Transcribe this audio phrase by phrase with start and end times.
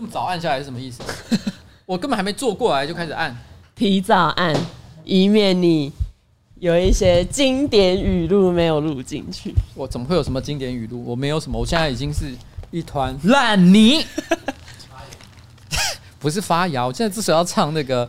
[0.00, 1.02] 这么早按下来是什么意思？
[1.84, 3.36] 我根本还没坐过来就开始按，
[3.74, 4.56] 提早按，
[5.04, 5.92] 以免你
[6.54, 9.54] 有一些经典语录没有录进去。
[9.74, 11.04] 我怎么会有什么经典语录？
[11.04, 12.34] 我没有什么，我现在已经是
[12.70, 14.02] 一团烂泥。
[16.18, 18.08] 不是发芽，我现在至少要唱那个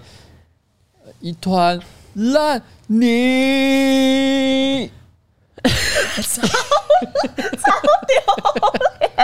[1.19, 1.77] 一团
[2.13, 4.89] 烂泥。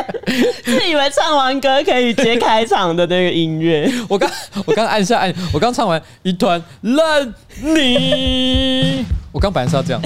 [0.64, 3.92] 自以为唱完歌可以接开场的那个音乐。
[4.08, 4.30] 我刚
[4.66, 9.06] 我刚按下按，我刚唱完一团烂泥。
[9.32, 10.02] 我刚本来是要这样，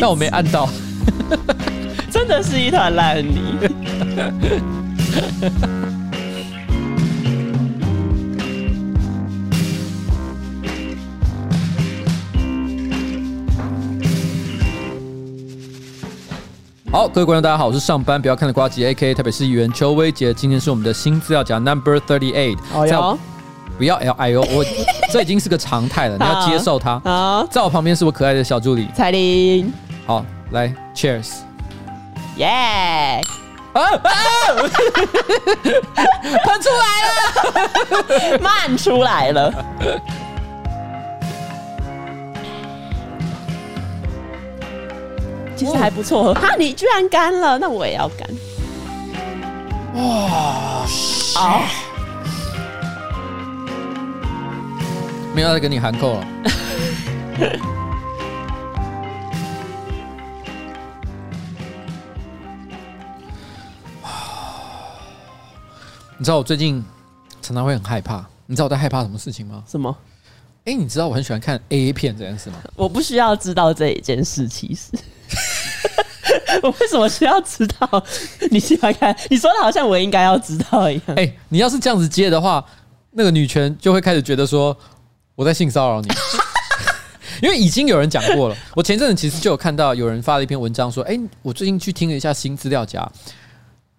[0.00, 0.68] 但我没按到，
[2.10, 3.58] 真的是一团烂泥。
[16.92, 19.14] 好，各位观众，大家好，我是上班不要看的瓜吉，A.K.A.
[19.14, 20.34] 台北市议员邱威杰。
[20.34, 22.58] 今天是我们的新资料夹 Number Thirty Eight。
[23.78, 24.64] 不要 L I O，我
[25.12, 26.98] 这已经是个常态了， 你要接受它。
[27.04, 29.72] 好，在我旁边是我可爱的小助理彩铃。
[30.04, 31.28] 好，来，Cheers，
[32.38, 33.22] 耶！
[33.72, 34.10] 啊啊！
[36.44, 39.64] 喷出来了， 漫出来了。
[45.60, 48.26] 其实还不错喝哈，你居然干了，那我也要干。
[49.94, 50.86] 哇，
[51.34, 51.62] 好，
[55.34, 56.26] 没有再跟你含扣了。
[66.16, 66.82] 你知道我最近
[67.42, 69.62] 常常会很害怕，你知道我在害怕什么事情吗？
[69.68, 69.94] 什么？
[70.64, 72.56] 哎，你知道我很喜欢看 A 片这件事吗？
[72.76, 74.90] 我不需要知道这一件事，其实。
[76.62, 78.04] 我为什么需要知道？
[78.50, 79.16] 你喜欢看？
[79.30, 81.16] 你说的好像我应该要知道一样。
[81.16, 82.64] 哎，你要是这样子接的话，
[83.12, 84.76] 那个女权就会开始觉得说
[85.34, 86.08] 我在性骚扰你，
[87.42, 88.56] 因为已经有人讲过了。
[88.74, 93.08] 我前阵子其实就有看到有人发了一篇文章说，哎，我最近去听了一下新资料夹，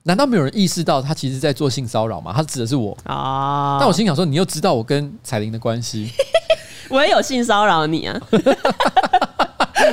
[0.04, 2.34] 难道没有人意识到他其实在做性骚扰吗？
[2.36, 3.78] 他指的是我啊。
[3.80, 6.12] 但我心想说，你又知道我跟彩玲的关系，
[6.90, 8.20] 我也有性骚扰你啊。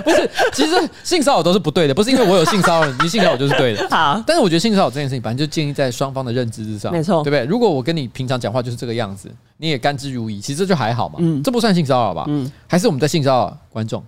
[0.09, 3.87] 不是，其实性骚扰都是不对的，不是因为我有性骚扰，你性骚扰就是对的。
[3.91, 7.45] 好，但是我觉得性骚扰这件事情，反正就建立在双方的认知之上，没错，对不对？
[7.45, 12.25] 如果我跟你平常讲话就是这个样子，你也甘之如饴，其实这就还好嘛，嗯，这不算性骚扰吧？
[12.29, 14.03] 嗯，还是我们在性骚扰观众，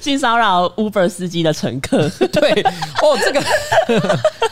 [0.00, 2.50] 性骚扰 Uber 司机的乘客， 对，
[3.02, 3.42] 哦，这个。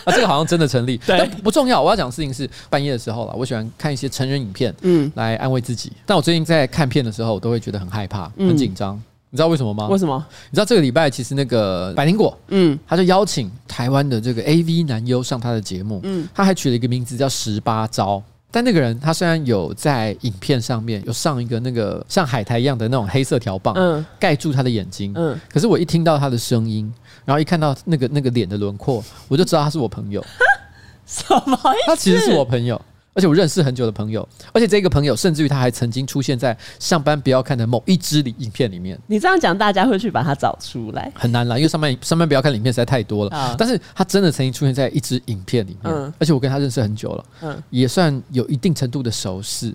[0.02, 1.80] 啊，这个好像真的成立，对，但不重要。
[1.80, 5.92] 我要讲的事情是半夜的时候了，我喜欢看一些成人影片，嗯，来安慰自己。
[6.06, 9.00] 但我最近在看片的时候，我都会觉得很害怕，很紧张。
[9.30, 9.86] 你知道为什么吗？
[9.88, 10.26] 为什么？
[10.50, 18.22] 你知道这个礼拜其实那个百灵果，嗯，他就邀请台湾的这个 AV 男优上他的节目，嗯，他还取了一个名字叫十八招。
[18.50, 26.92] 但那个人他虽然有在影片上面有上一个那个像海苔一样的那种黑色条棒，嗯，盖住他的眼睛，嗯，可是我一听到他的声音，
[27.24, 30.20] 然后一看到那个那个脸的轮廓，我就知道他是我朋友。
[31.06, 31.86] 什么意思？
[31.86, 32.80] 他其实是我朋友。
[33.20, 38.98] 而且我认识很久的朋友，而且这个朋友甚至于他还曾经出现在上班不要看的某一支里影片里面。
[39.06, 41.12] 你这样讲，大家会去把他找出来？
[41.14, 43.36] 很难啦，因为上班上班不要看影片实在太多了。
[43.36, 49.74] 啊、但是他真的曾经出现在一支影片里面，嗯、而且我跟他认识很久了，嗯，也算有一定程度的熟识。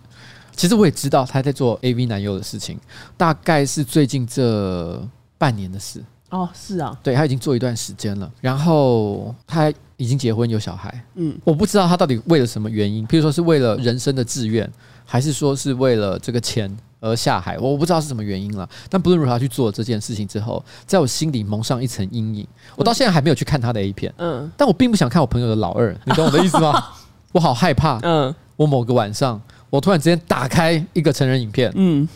[0.56, 2.80] 其实我也知道他在做 AV 男优的事情，
[3.16, 5.08] 大概是最近这
[5.38, 6.02] 半年的事。
[6.30, 14.70] 哦，是啊，对，他已经做一段时间了，然后他已经结婚有小孩，嗯，我不知道他到底为了什么原因，譬如说是为了人生的志愿，
[15.06, 18.68] 还是说是为了这个钱而下海，我不知道是什么原因了。
[18.90, 22.46] 但不论如何，他去做这件事情之后，在我心里蒙上一层阴影。
[22.76, 26.84] 我到现在还没有去看他的 A 片，嗯，但我并不想看我朋友的老二，你懂我的意思吗？
[27.32, 32.08] 我好害怕，嗯，我某个晚上，我突然之间打开一个成人影片，嗯。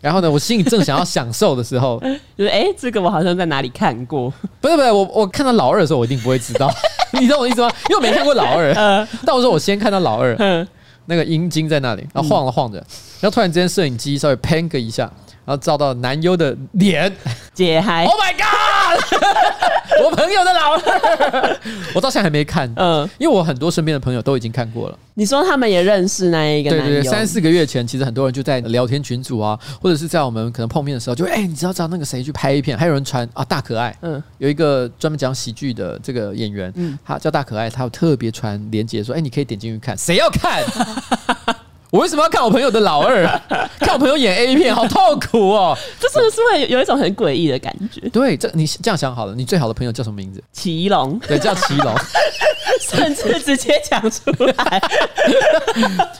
[0.00, 2.00] 然后呢，我心里正想要享受的时候，
[2.36, 4.32] 就是哎，这个我好像在哪里看过。
[4.60, 6.72] 不是不是，我我看到老二的时候，我一定不会知道。
[7.18, 7.70] 你知道我意思吗？
[7.88, 8.72] 因为我没看过老二。
[9.26, 10.36] 但我说我先看到老二，
[11.06, 12.78] 那个阴茎在那里，然后晃了晃着，
[13.20, 15.10] 然后突然之间摄影机稍微 pan 个一下。
[15.48, 17.10] 然后照到男优的脸，
[17.54, 19.02] 姐嗨！Oh my god！
[20.04, 21.56] 我朋友的老二，
[21.96, 24.98] 我到现在还没看，嗯，因为我很多身边的朋友都已经看过了。
[25.14, 26.84] 你说他们也认识那一个男优？
[26.84, 32.76] 对对对，三四个月前，其实很多人就在聊天群组啊，或者是在我们可能碰面的时候，就哎、欸，你知道知道那个谁去拍一片？
[32.76, 40.62] 还有人传啊，大可爱，嗯，有一个专门讲喜剧的这个演员，嗯，他叫大可爱，他有特别传连接说，哎、欸，你可以点进去看，谁要看？
[41.90, 43.24] 我为什么要看我朋友的老二？
[43.80, 45.76] 看我朋友演 A 片，好痛苦哦！
[45.98, 48.06] 这是不是会有一种很诡异的感觉？
[48.10, 50.42] 对，这你这样想好了，你最好的朋友叫什么名字？
[50.52, 51.94] 祁隆，对，叫祁隆。
[52.80, 54.82] 甚至直接讲出来。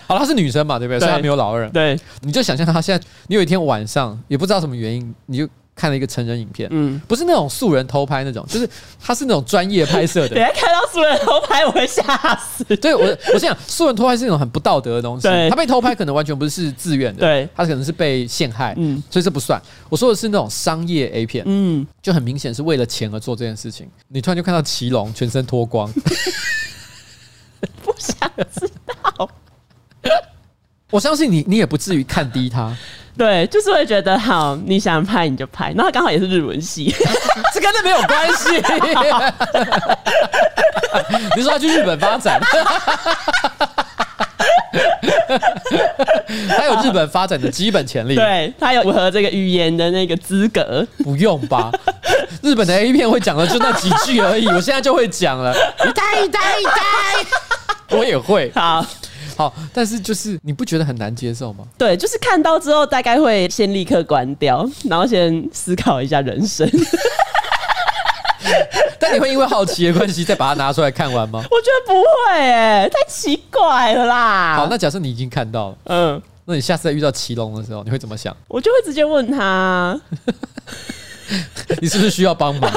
[0.06, 1.00] 好，她是女生嘛，对不对？
[1.00, 1.68] 虽然没有老二。
[1.70, 5.48] 对，你就想象她现在，你有一天晚上也不知道什么原因，你就。
[5.78, 8.68] 看了一个成人影片，嗯，不是那种素人偷拍那种， 就是
[9.00, 10.34] 他是那种专业拍摄的。
[10.34, 12.64] 等下看到素人偷拍，我会吓死。
[12.76, 15.28] 对，我我想素人偷拍是一种很不道德的东西。
[15.28, 19.62] 对，他被偷拍可能完全不是自愿的，对，他可能是被陷害，嗯，所以这不算。
[19.88, 23.88] 我说的是那种商业 A 片，嗯，就很明显是为了钱而做这件事情。
[24.08, 25.90] 你突然就看到奇隆全身脱光，
[27.82, 28.68] 不想知
[29.16, 29.30] 道。
[30.90, 32.74] 我相信你，你也不至于看低他。
[33.18, 36.94] 对，就是会觉得好，你想拍你就拍，然后刚好也是日文系，
[37.52, 38.62] 这跟那没有关系。
[41.36, 42.40] 你说他去日本发展，
[46.56, 51.72] 他有日本发展的基本潜力，对，他有符合这个语言的那个资格，不用吧？
[52.42, 55.52] 日本的 A 片会讲的就那几句而已，我现在就会讲了，
[55.84, 58.86] 一呆一呆一呆，我也会，好。
[59.38, 61.64] 好，但是就是你不觉得很难接受吗？
[61.78, 66.68] 对，就是看到之后大概会先立刻关掉，然后先思考一下人生。
[68.98, 71.40] 但你会因为好奇的关系再把它拿出来看完吗？
[71.52, 74.56] 我觉得不会，哎，太奇怪了啦。
[74.56, 78.36] 好，那假设你已经看到了，嗯，那你下次再遇到奇隆的时候，你会怎么想？
[78.48, 79.96] 我就会直接问他，
[81.80, 82.68] 你是不是需要帮忙？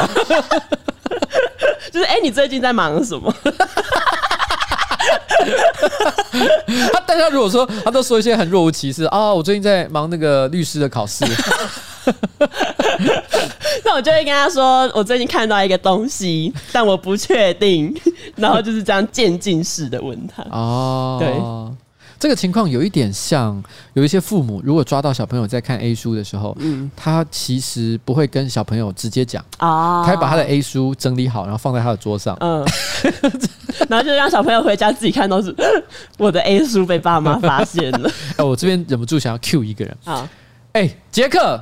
[1.91, 3.33] 就是哎、欸，你最近在忙什么？
[6.93, 11.25] 他大家如果说他都说一些很若无其事啊，我最近在忙那个律师的考试，
[13.85, 17.93] 那我就会跟他说，我最近看到一个东西，但我不确定，
[18.35, 20.43] 然后就是这样渐进式的问他。
[20.51, 21.29] 哦，对。
[22.21, 23.59] 这个情况有一点像，
[23.93, 32.63] 有一些父母如果抓到小朋友在看 A 书的时候，嗯，他其实不会跟小朋友直接讲啊，他会把他的 A 书整理好，然后放在他的桌上，嗯，
[33.89, 35.51] 然后就让小朋友回家自己看到是
[36.19, 38.11] 我的 A 书被爸妈发现了。
[38.37, 39.97] 哎，我这边忍不住想要 cue 一个人。
[40.05, 40.29] 啊，
[40.73, 41.59] 哎，杰克，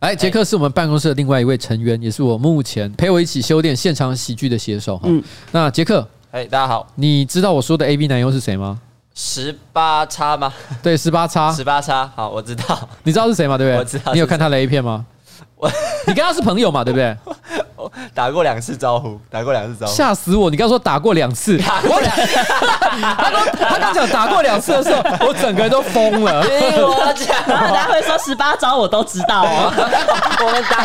[0.00, 5.04] 哎，杰克是我们办公室的另外一位成员，也是我目前陪我一起修炼现场喜剧的写手哈。
[5.06, 8.80] 嗯，那杰克，哎，大家好，你知道我说的 A B 男优是谁吗？
[9.14, 10.52] 十八叉吗？
[10.82, 12.10] 对，十八叉，十八叉。
[12.16, 12.88] 好，我知道。
[13.04, 13.56] 你知道是谁吗？
[13.56, 13.78] 对不对？
[13.78, 14.12] 我知道。
[14.12, 15.06] 你有看他的 A 片吗？
[15.64, 15.70] 我，
[16.06, 16.84] 你跟他是朋友嘛？
[16.84, 17.16] 对不对？
[17.76, 19.92] 我 打过两次招呼，打过两次招呼。
[19.92, 20.50] 吓死我！
[20.50, 22.22] 你刚说打过两次，打过两次。
[22.94, 26.44] 他刚他刚讲打过两次的时候， 我整个人都疯了。
[26.46, 29.72] 听我讲，大家会说十八招我都知道哦。
[30.40, 30.84] 我们打。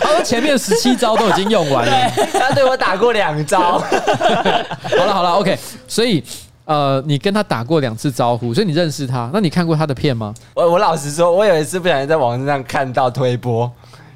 [0.00, 3.78] 他说前面十七招都已经用完了，他对我打过两招。
[3.78, 5.58] 好了好了，OK。
[5.86, 6.24] 所以
[6.68, 9.30] 呃，你跟他打过两次招呼，所以你认识他。
[9.32, 10.34] 那你看过他的片吗？
[10.52, 13.70] 我我老实说，我有一次不小心在网上看到推播，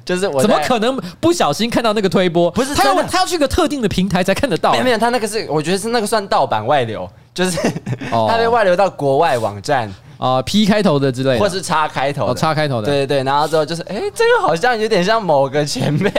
[0.05, 2.51] 就是我怎么可能不小心看到那个推播？
[2.51, 4.71] 不是他要他要去个特定的平台才看得到。
[4.73, 7.57] 没有没有，他那个是我觉得是那个算盗版外流，就是
[8.11, 9.91] 他被外流到国外网站。
[10.23, 16.09] 啊、呃、，P 开头的之类的，或是叉开头的，叉、哦、开头的，对对对，然后之后就是，哎、欸，这个好像有点像某个前辈，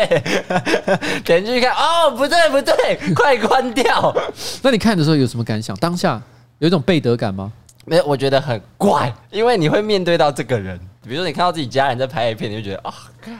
[1.25, 4.15] 点进去看，哦，不对不对， 快关掉。
[4.61, 5.75] 那你看的时候有什么感想？
[5.79, 6.21] 当下
[6.59, 7.51] 有一种背德感吗？
[7.87, 12.93] 没有，我觉得很怪，因为你会面对到这个人，比如说你看到自己家人在拍一片，你就觉得啊，
[13.23, 13.39] 看、哦。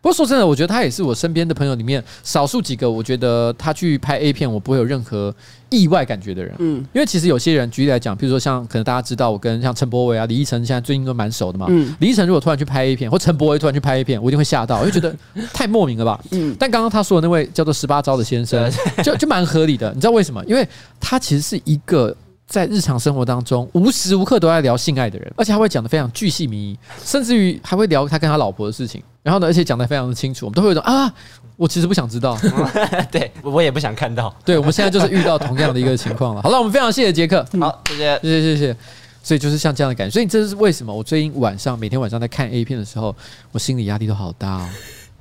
[0.00, 5.34] 不过说真的，我觉得他也是我身边的朋友里面少数几个，我觉得他去拍 A 片，我不会有任何
[5.70, 6.54] 意外感觉的人。
[6.58, 11.66] 嗯，因为其实有些人举例来讲，比如说像可能大家知道，我跟像陈柏伟啊、李依晨现在最近都蛮熟的嘛。
[11.68, 15.14] 嗯，李依晨如果突然去拍 A 片，或陈柏伟突然去拍 A 片，我一定会吓到，我就觉得
[15.52, 16.20] 太莫名了吧。
[16.30, 18.70] 嗯，但刚刚他说的那位叫做十八招的先生，
[19.02, 19.92] 就就蛮合理的。
[19.94, 20.44] 你知道为什么？
[20.46, 20.66] 因为
[21.00, 22.16] 他其实是一个。
[22.48, 29.02] 在日常生活当中，无时无刻都在聊性爱的人，而且他会讲的非常巨细靡遗，甚至于还会聊他跟他老婆的事情。
[29.22, 31.12] 然后呢，而且讲的非常的清楚，我们都会有一种啊，
[31.56, 32.38] 我其实不想知道，
[33.12, 34.34] 对我也不想看到。
[34.44, 36.40] 对，我们现在就是遇到同样的一个情况了。
[36.40, 38.76] 好了，我们非常谢谢杰克，好，谢谢，谢谢，谢谢。
[39.22, 43.14] 所以就是像这样的感觉，所以这是为什么我最近晚上每天晚上在看 A 片的时候，
[43.52, 44.68] 我心里压力都好大哦。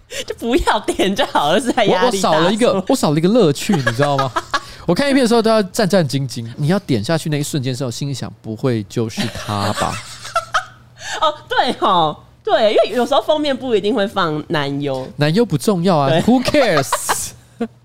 [0.26, 2.30] 就不要点就好了，是在压力大。
[2.30, 4.32] 我少了一个，我少了一个乐趣，你知道吗？
[4.88, 9.94] 我看一片的时候都要战战兢兢，你要点下去那一瞬间的时候，心里想不会就是他吧？
[11.22, 16.88] 哦，对哦，对，因为有时候封面不一定会放男优，男优不重要啊，Who cares？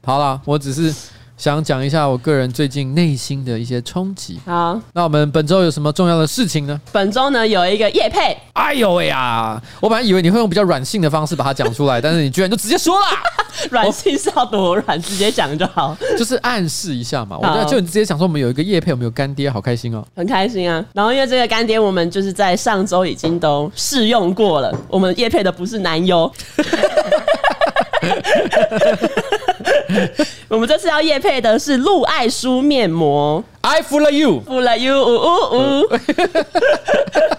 [0.05, 0.95] 好了，我只是。
[1.37, 4.39] 想讲一下我个人最近内心的一些冲击。
[4.47, 6.81] 好，那我们本周有什么重要的事情呢？
[6.93, 8.37] 本周呢有一个叶配。
[8.53, 9.61] 哎呦喂呀！
[9.81, 13.07] 我本来以为你会用比较软性的方式把它讲出来， 但是你居然就直接说了。
[13.71, 15.01] 软性是要多软？
[15.03, 15.97] 直接讲就好。
[16.17, 17.37] 就是暗示一下嘛。
[17.39, 20.07] 我就你直接讲说我们有一个叶配，我们有干爹，好开心哦。
[20.15, 20.85] 很开心啊。
[20.93, 24.73] 然后因为这个干爹，我们就是在上周已经都试用过了。
[24.89, 26.31] 我们叶配的不是男优。
[30.49, 35.89] 我们这次要夜配的是露爱舒面膜，I fool you，fool you，呜呜呜。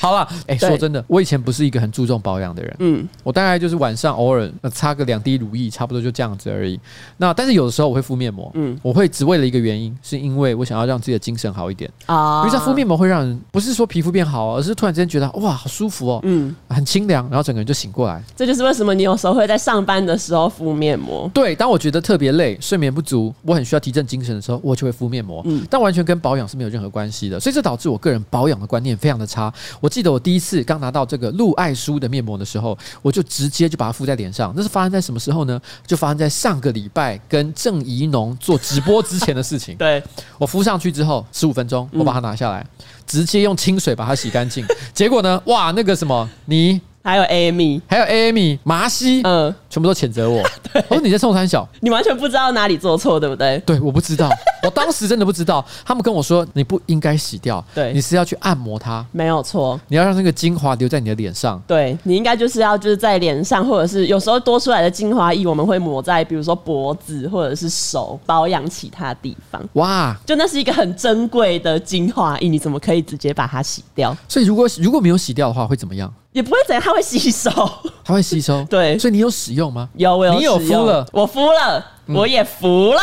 [0.02, 2.76] 好了，哎、欸，说真的，我以前不是一个很注重保养的人。
[2.78, 6.80] 嗯，我大概就是晚上偶尔擦个两滴乳液，差不多就这样子而已。
[7.18, 12.40] 那但是有的时候我会敷面膜，嗯，我会只为了一个原因，是因为我想要让自己的精神好一点啊。
[12.40, 18.22] 因为在敷面膜会让人不是说皮肤变好，而是突然之间觉得哇，好舒服哦，嗯，很清凉，然后整个人就醒过来。
[18.34, 21.30] 这就是为什么你有时候会在上班的时候敷面膜。
[21.34, 25.42] 对，当我觉得特别累、睡眠不足，我很需要提振精神的时候，我就会敷面膜。
[25.44, 29.52] 嗯，但完全跟保养是没有任何关系的，所以这导致我个人保养的观念非常的差。
[29.80, 34.54] 我记得我第一次刚拿到这个露爱舒的面膜的时候，我就直接就把它敷在脸上。
[34.56, 35.60] 那是发生在什么时候呢？
[35.86, 39.74] 就发生在上个礼拜跟郑怡农做直播之前的事情。
[39.78, 40.02] 对，
[40.38, 42.64] 我敷上去之后，十五分钟，我把它拿下来，
[43.06, 44.64] 直接用清水把它洗干净。
[44.94, 46.80] 结果呢，哇，那个什么你。
[47.02, 50.42] 还有 Amy，还有 Amy，麻西，嗯，全部都谴责我。
[50.88, 53.58] 我说你在冲三小，你完全不知道哪里做错，对不对？
[53.64, 54.28] 对，我不知道，
[54.62, 55.64] 我当时真的不知道。
[55.82, 59.80] 他们跟我说，你不应该洗掉，对，你是要去按摩它，没有错。
[59.88, 69.60] 你要让那个精华留在你的脸上，对，你应该就是要就是在脸上，或者是有时候多出来的精华液，我们会抹在比如说脖子或者是手保养其他地方。
[69.72, 74.14] 哇，就那是一个很珍贵的精华液，你怎么可以直接把它洗掉？
[74.28, 76.12] 所以如果如果没有洗掉的话，会怎么样？
[76.32, 77.50] 也不会怎样，它会吸收，
[78.04, 78.62] 它会吸收。
[78.70, 79.88] 对，所以你有使用吗？
[79.94, 80.34] 有，我有。
[80.34, 83.00] 你有敷了，我敷了，嗯、我也服了。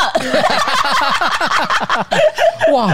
[2.73, 2.89] 哇，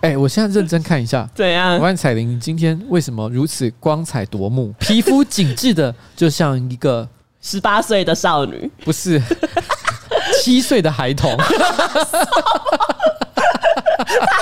[0.00, 1.76] 哎、欸，我现在认真看一下，怎样？
[1.76, 4.72] 我问彩玲，今天为什么如此光彩夺目？
[4.78, 7.08] 皮肤紧致的，就像一个
[7.40, 9.20] 十八岁的少女，不是
[10.42, 11.34] 七岁的孩童。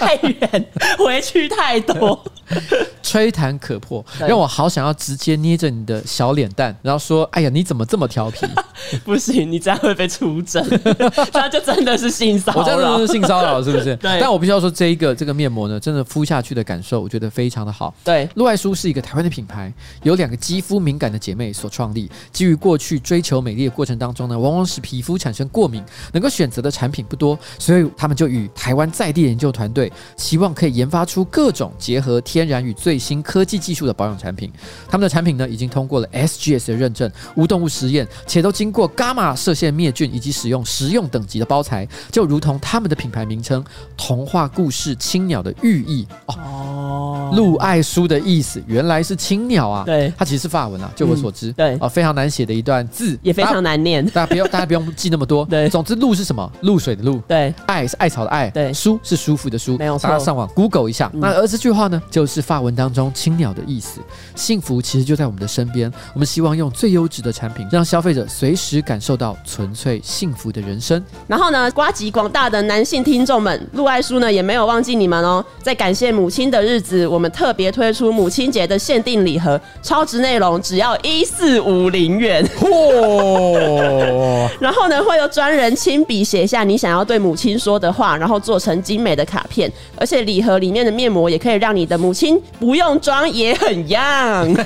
[0.01, 0.67] 太远，
[0.99, 2.25] 回去太多。
[3.03, 8.47] 吹弹可破，让我好想要直接捏着你的小脸蛋，然后说：“哎呀，你怎么这么调皮？”
[9.05, 10.65] 不行，你这样会被出征，
[11.35, 12.61] 那就真的是性骚扰。
[12.61, 13.95] 我真的是性骚扰，是不是？
[13.97, 14.19] 对。
[14.21, 17.93] 但我必须要说，这一个这个面膜呢，真的敷下去的感受，我觉得非常的好。
[18.05, 19.73] 对，露爱舒是一个台湾的品牌，
[20.05, 22.11] 由两个肌肤敏感的姐妹所创立。
[22.33, 25.83] 基于过去追求美丽的过程当中呢，往往使皮肤产生过敏，
[26.13, 34.51] 能够选择的产品不多，所以他们就与台湾在地研究团队，希望可以研发出各种结合天然与最新科技技术的保养产品，
[34.89, 43.65] 他们的产品呢已经通过了 SGS 的认证，无动物实验，且都经过伽马射线灭菌以及使用食用等级的包材，就如同他们的品牌名称
[43.97, 46.07] “童话故事青鸟”的寓意。
[46.27, 47.31] 哦。
[47.35, 51.77] 露爱书的意思原来是青鸟啊，对，它其实是法文啊，就我所知，嗯、对。
[51.79, 56.51] 啊，非常难写的一段字，也非常难念，大家不用大家不用记那么多，对，总之露是什么？
[56.63, 64.01] 露水的露，对，爱是艾草的爱，对，舒是舒服的舒，没有错，大家上网 Google 一下，嗯、那而这句话呢，就是法文当中青鸟的意思。
[64.35, 65.93] 幸福其实就在我们的身边。
[66.15, 71.03] 我们希望用最优质的产品，让消费者随时感受到纯粹幸福的人生。
[71.27, 75.45] 然后呢，瓜吉广大的男性听众们，陆爱书呢也没有忘记你们哦。
[75.61, 82.47] 在感谢母亲的日子，我们特别推出母亲节的限定礼盒，超值内容只要一四五零元。
[82.59, 84.49] 嚯！
[84.61, 89.71] 然后呢，会有专人亲笔写下你想要对母亲说的话，然后做成精美的卡片。
[89.97, 94.57] 而且礼盒里面的面膜也可以让你的母亲不用装也很 young，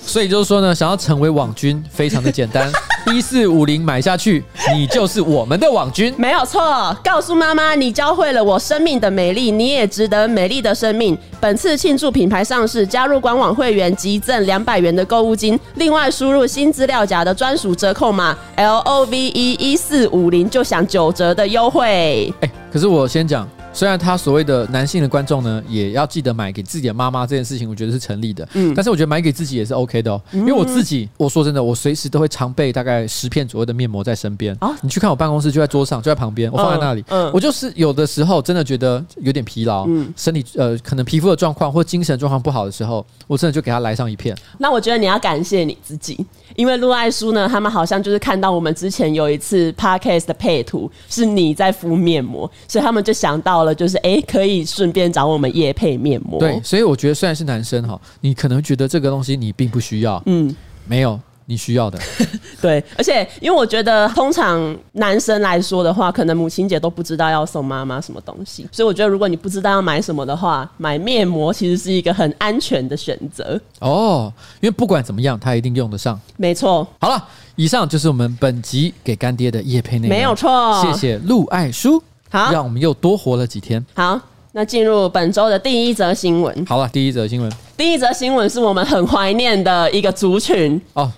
[0.00, 2.70] 所以就是说呢，想要成为网军非常的简单，
[3.12, 4.42] 一四五零买下去，
[4.74, 6.96] 你就是我们的网军，没有错。
[7.04, 11.16] 告诉妈妈，你教会了我生命的美丽，你也值得美丽的生命。
[11.40, 22.32] 本次庆祝品牌上市，加入官网会员即赠两百元的购物金，另外输入新资料夹的专属折扣码 L O V E 一四五零就享九折的优惠。
[22.40, 23.48] 哎，可是我先讲。
[23.78, 28.44] 虽然他所谓的男性的观众呢，也要记得买给自己的妈妈这件事情，我觉得是成立的。
[28.54, 34.52] 嗯，但是我觉得买给自己也是 OK 的哦，因为我自己，我说真的，我随时都会常备大概十片左右的面膜在身边。
[34.58, 37.04] 啊，你去看我办公室就在桌上，就在旁边，我放在那里。
[37.06, 44.36] 嗯，我就是有的时候真的觉得有点疲劳，嗯，身体呃可能皮肤的状况或精神状况不好的时候，我真的就给他来上一片。
[44.58, 46.18] 那我觉得你要感谢你自己，
[46.56, 54.58] 因为陆爱书呢，他们好像就是看到我们之前有一次 Podcast 的配图是你在敷面膜，所以他们就想到了，就是哎可以。
[54.68, 56.38] 顺便找我们夜配面膜。
[56.38, 60.54] 对，所以我觉得虽然是男生哈，你可能觉得这个东西你并不需要，嗯，
[60.86, 61.98] 没有你需要的。
[62.60, 73.58] 对，而且因为我觉得通常男生来说的话，可能母亲节都不知道要送妈妈什么东西，所以我觉得如果你不知道要买什么的话，买面膜其实是一个很安全的选择。
[73.80, 76.20] 哦，因为不管怎么样，他一定用得上。
[76.36, 76.86] 没错。
[77.00, 77.24] 好了，
[77.56, 80.16] 以上就是我们本集给干爹的叶配内容。
[80.16, 80.82] 没有错。
[80.82, 82.02] 谢谢陆爱舒。
[82.30, 83.84] 好，让我们又多活了几天。
[83.94, 84.20] 好。
[84.52, 86.66] 那进入本周的第一则新闻。
[86.66, 87.52] 好了，第一则新闻。
[87.76, 90.80] 第一则新闻是我们很怀念的一个族群。
[90.94, 91.12] 哦，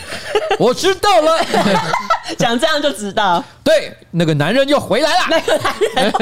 [0.58, 1.30] 我知道了。
[2.38, 5.18] 讲这样就知道，对，那个男人又回来了。
[5.28, 6.12] 那个男人，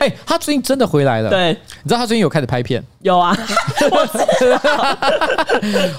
[0.00, 1.28] 哎、欸，他最近真的回来了。
[1.28, 2.82] 对，你知道他最近有开始拍片？
[3.02, 3.36] 有啊，
[3.90, 4.06] 我
[4.38, 4.98] 知道。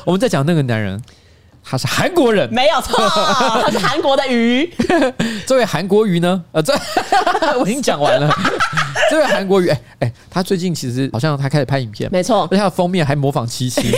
[0.05, 0.99] 我们在讲那个男人。
[1.69, 4.73] 他是韩国人，没有错，他是韩国的鱼。
[5.45, 6.41] 这位韩国鱼呢？
[6.53, 6.73] 呃，这
[7.59, 8.33] 我 已经讲完了。
[9.11, 13.91] 这位韩国鱼，哎、欸、哎，他最近其实好像他开始拍影片，没错，而且他的封面还模仿七七。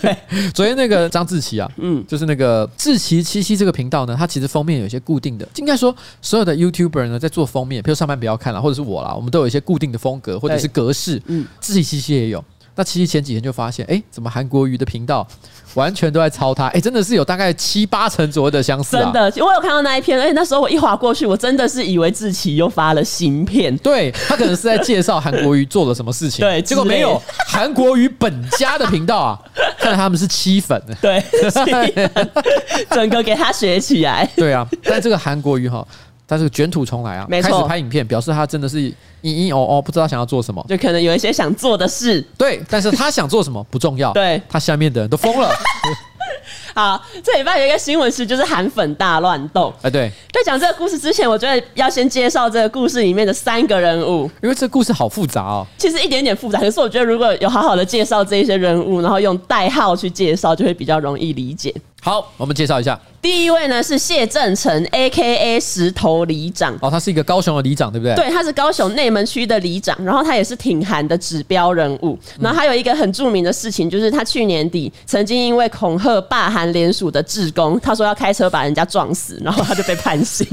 [0.00, 0.16] 对，
[0.54, 11.20] 昨天那个张志奇啊，嗯，就是那个志奇七七这个频道呢，他其实封面有一些固定的，应该说所有的 YouTuber 呢在做封面，比如上班不要看了，或者是我啦，我们都有一些固定的风格或者是格式。
[11.26, 12.44] 嗯，志奇七七也有。
[12.78, 15.26] 那七七前几天就发现，哎、欸，怎么韩国瑜的频道
[15.76, 16.66] 完全都在抄他？
[16.66, 19.04] 哎、欸，真的是有大概七八成左右的相似、啊。
[19.04, 23.76] 真的，我有看到那一篇，而且那时候我一滑过去，我真的是以为志奇又发了新片。
[23.78, 26.44] 对，他可能是在介绍韩国瑜做了什么事情。
[26.44, 29.38] 对，结果没有，韩国瑜本家的频道啊，
[29.78, 30.82] 看来他们是七粉。
[31.00, 31.22] 对，
[32.90, 34.28] 整个给他学起来。
[34.34, 35.86] 对啊，但这个韩国瑜哈。
[36.26, 42.20] 但是卷土重来啊，开始拍影片，表示他真的是嘤嘤哦哦，不知道想要做什么，就可能有一些想做的事。
[42.36, 45.48] 对，但是他想做什么不重要，对，他下面的人都疯了。
[46.74, 49.72] 好，这礼拜有一个新闻是，就是韩粉大乱斗。
[49.80, 55.66] 哎，对，在讲这个故事之前，我觉得要先介绍这个故事里面的三个人物，因为这个故事好复杂哦。
[55.78, 61.74] 其实一点点复杂，可是我觉得如果有好好的介绍这一些人物，然后用代号去介绍，就会比较容易理解。
[62.02, 62.98] 好，我们介绍一下。
[63.20, 65.58] 第一位呢是谢正成，A.K.A.
[65.58, 66.78] 石头里长。
[66.80, 68.14] 哦，他是一个高雄的里长，对不对？
[68.14, 72.16] 对，他是高雄内门区的里长，然后他也是挺韩的指标人物。
[72.38, 80.46] 然后还有一个很著名的事情，就是他去年底曾经因为恐吓霸韩联署的志工，他说要开车把人家撞死，然后他就被判刑。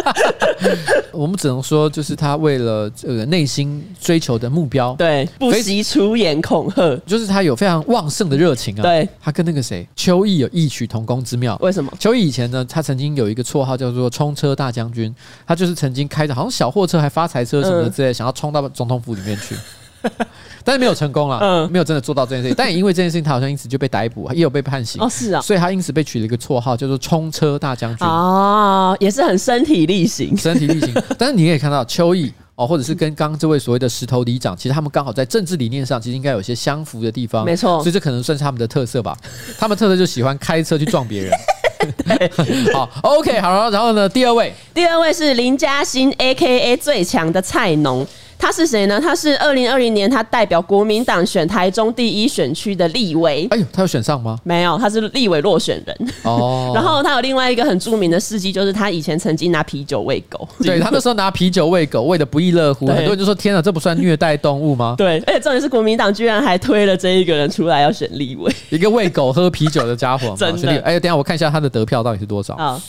[1.12, 8.82] 我们只能说，就是他为了这个内心追求的目标， 对，不惜出言恐吓，就是他有非常旺盛的热情啊。
[8.82, 11.56] 对，他跟那个谁邱毅有异曲同工之妙。
[11.60, 11.92] 为什么？
[11.98, 15.14] 邱毅以前呢，他曾经有一个绰号叫做“冲车大将军”，
[15.46, 19.54] 他就是曾经开着好像小货车还发财车什么的之类，想要冲到总统府里面去。
[20.62, 22.54] 但是没有成功了，嗯，没有真的做到这件事情。
[22.56, 25.00] 但也因为这件事情，他好像因此就被逮捕，也有被判刑。
[25.02, 28.06] 哦，是啊，所以他因此被取了一个绰号，叫做“冲车大将军”。
[28.06, 30.94] 哦，也是很身体力行，身体力行。
[31.18, 37.44] 但是你可以看到邱毅哦，或者是跟刚刚这位所谓的石头里长，其实他们刚好在政治理念上，其实应该有些相符的地方。
[37.44, 39.16] 没错，所以这可能算是他们的特色吧。
[39.56, 41.32] 他们特色就喜欢开车去撞别人。
[42.74, 48.04] 好，OK，好了，然后呢，第二位，第二位是林嘉欣，AKA 最强的菜农。
[48.38, 49.00] 他是谁呢？
[49.00, 53.46] 他是二零二零年他代表国民党选台中第一选区的立委。
[53.50, 54.38] 哎呦，他有选上吗？
[54.44, 56.10] 没有，他是立委落选人。
[56.22, 56.70] 哦。
[56.74, 60.48] 然后他有另外一个很著名的事迹，就是他以前曾经拿啤酒喂狗。
[60.62, 62.86] 对， 他那时候拿啤酒喂狗，喂的不亦乐乎。
[62.86, 70.34] 很多人就说：“天哪，这不算虐待动物吗？” 对，而且重点是国民党居然还推了这一个人出来要选立委，一个喂狗喝啤酒的家伙。
[70.38, 70.80] 真的。
[70.82, 72.54] 哎，等下我看一下他的得票到底是多少。
[72.54, 72.80] 啊。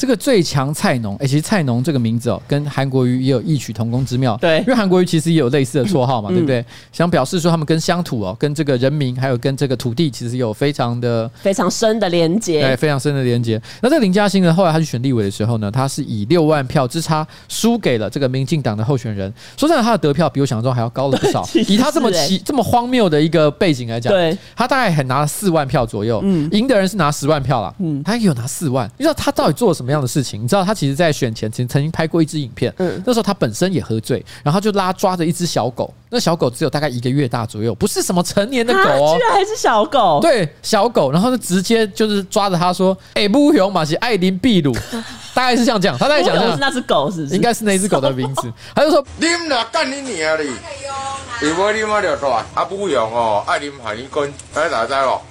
[0.00, 4.34] 这个最强菜农，哎，其实菜农这个名字哦，跟韩国瑜也有异曲同工之妙。
[4.38, 6.64] 对，因为韩国瑜其实也有类似的绰号嘛，嗯、对不对？
[6.90, 12.62] 想表示说他们跟乡土哦，跟这个人民，还有跟这个土地，其实有非常的非常深的连接。
[12.62, 13.60] 对，非常深的连接。
[13.82, 19.30] 那这个林嘉欣呢，后来他去选立委的时候呢，他是以六万票之差输给了这个民进党的候选人。
[19.58, 21.46] 说真的，他的得票比我想象中还要高了不少。
[21.68, 26.22] 以他这么奇这么荒谬的一个背景来讲，对，他大概还拿了四万票左右。
[26.24, 27.74] 嗯，赢的人是拿十万票了。
[27.80, 28.90] 嗯，他也有拿四万。
[28.96, 30.42] 你知道他到底做了什么样的事情？
[30.42, 30.72] 你知道他？
[30.72, 44.72] 其实，在选前曾曾经拍过一支影片，嗯，那时候他本身也喝醉，然后就拉抓着一只小狗，那小狗只有大概一个月大左右，不是什么成年的狗哦，居然还是小狗，对，小狗，然后就直接就是抓着他说：“哎，不勇马是艾琳秘鲁，
[45.34, 55.22] 大概是这样讲，他大概讲的是那只狗是，应该是那只狗的名字， 他就说：你们俩干你娘的，你不你妈了大，啊不勇哦，艾琳海尼根，大家知道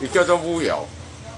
[0.00, 0.78] 你叫做不勇。”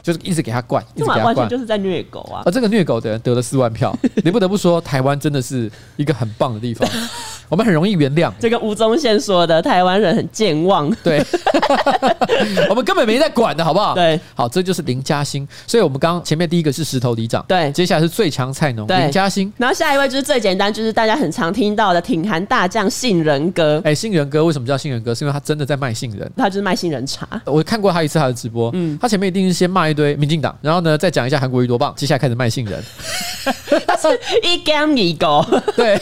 [0.05, 2.43] 就是一直给他灌，一直给他灌，完全就是在虐狗啊！
[2.45, 6.87] 而这个虐狗的人得了四万票， 你不得不说，台湾真的是一个很棒的地方。
[7.49, 10.90] 我们很容易原谅这个吴宗宪说的，台湾人很健忘。
[11.03, 11.23] 对，
[12.69, 13.95] 我们根本没在管的好不好？
[13.95, 15.47] 对，好，这就是林嘉欣。
[15.67, 23.81] 所以我们刚前面第一个是石头里长，对，接下来是最强菜农林嘉欣，然后下一位就是最简单，就是大家很常听到的挺韩大将杏仁哥。
[23.85, 25.14] 哎，杏仁哥为什么叫杏仁哥？
[25.14, 27.29] 是因为他真的在卖杏仁，他就是卖杏仁茶。
[27.45, 32.83] 我看过他一次他的直播，嗯，他前面一定是先骂一堆民进党，然后呢再讲一下韩国瑜多棒，接下来开始卖杏仁，
[33.87, 34.09] 他 是
[34.43, 35.45] 一干一狗，
[35.77, 35.97] 对，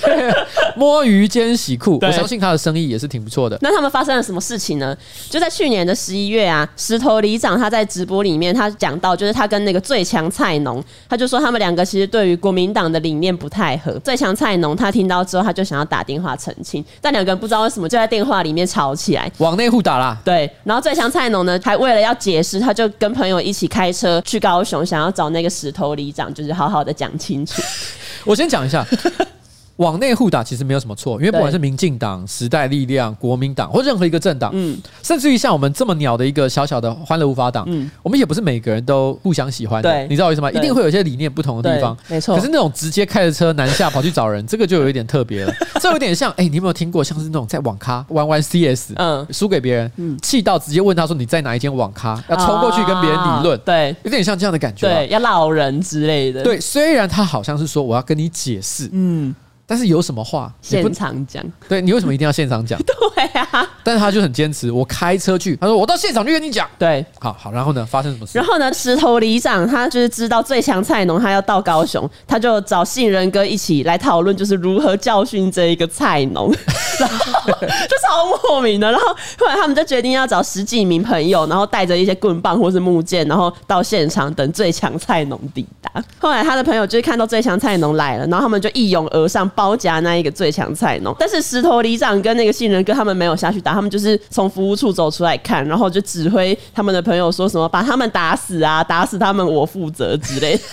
[0.75, 1.99] 摸鱼兼洗裤。
[2.01, 3.59] 我相信他的生意也是挺不错的。
[3.61, 4.97] 那他们发生了什么事情呢？
[5.29, 13.93] 就在去年的十一月啊，石头里长他在直播里面，他讲到，就是他跟那个最强菜农，他就说他们两个其实对于国民党的理念不太合。
[13.99, 20.17] 最强菜农他听到之后，他就想要打电话澄清，但两个人不知道为什么就在电话里面吵起来，往内互打啦。
[20.25, 27.61] 对，然后最强菜农呢，还为了要解释，他就跟朋友一起开开车去高雄，想要找那个石头里长，就是好好的讲清楚。
[28.25, 28.87] 我先讲一下。
[29.77, 40.51] 往内互打其实没有什么错，因为不管是民进党、时代力量、国民党或任何一个政党，嗯，甚至于像我们这么鸟的一个小小的欢乐无法党，嗯，我们也不是每个人都互相喜欢的，你知道为什么？
[40.53, 42.37] 一定会有一些理念不同的地方，没错。
[42.37, 56.61] 可是那种直接开着车南下跑去找人， 这个就有一点特别了， 这有点像，哎，你有没有听过像是那种在网咖玩玩 CS，嗯，输给别人，嗯，气到直接问他说你在哪一间网咖，要冲过去跟别人理论，对，有点像这样的感觉，对，要闹人之类的，对。
[56.61, 59.35] 虽然他好像是说我要跟你解释，嗯。
[59.73, 61.43] 但是有什么话现场讲？
[61.67, 62.79] 对，你为什么一定要现场讲？
[62.85, 65.57] 对啊，但是他就很坚持，我开车去。
[65.57, 66.69] 他说我到现场就跟你讲。
[66.79, 68.33] 对，好好，然后呢，发生什么事？
[68.39, 76.53] 然后呢，石头里长他就是知道最强菜农他要到高雄，他就找杏仁哥一起来讨论，就是如何教训这一个菜农，
[76.99, 78.91] 然 后就超莫名的。
[78.91, 86.03] 然后后来他们就决定要找十几名朋友，然后带着一些棍棒或是木剑，然后到现场等最强菜农抵达。
[86.19, 89.49] 后来他的朋友就是看到最强菜农来了，然后他们就一拥而上。
[89.55, 100.63] 包夹那一个最强菜农，但是石头里长跟那个杏仁哥他们没有下去打，他们就是从服务处走出来看，然后就指挥他们的朋友说什么把他们打死啊，打死他们我负责之类的。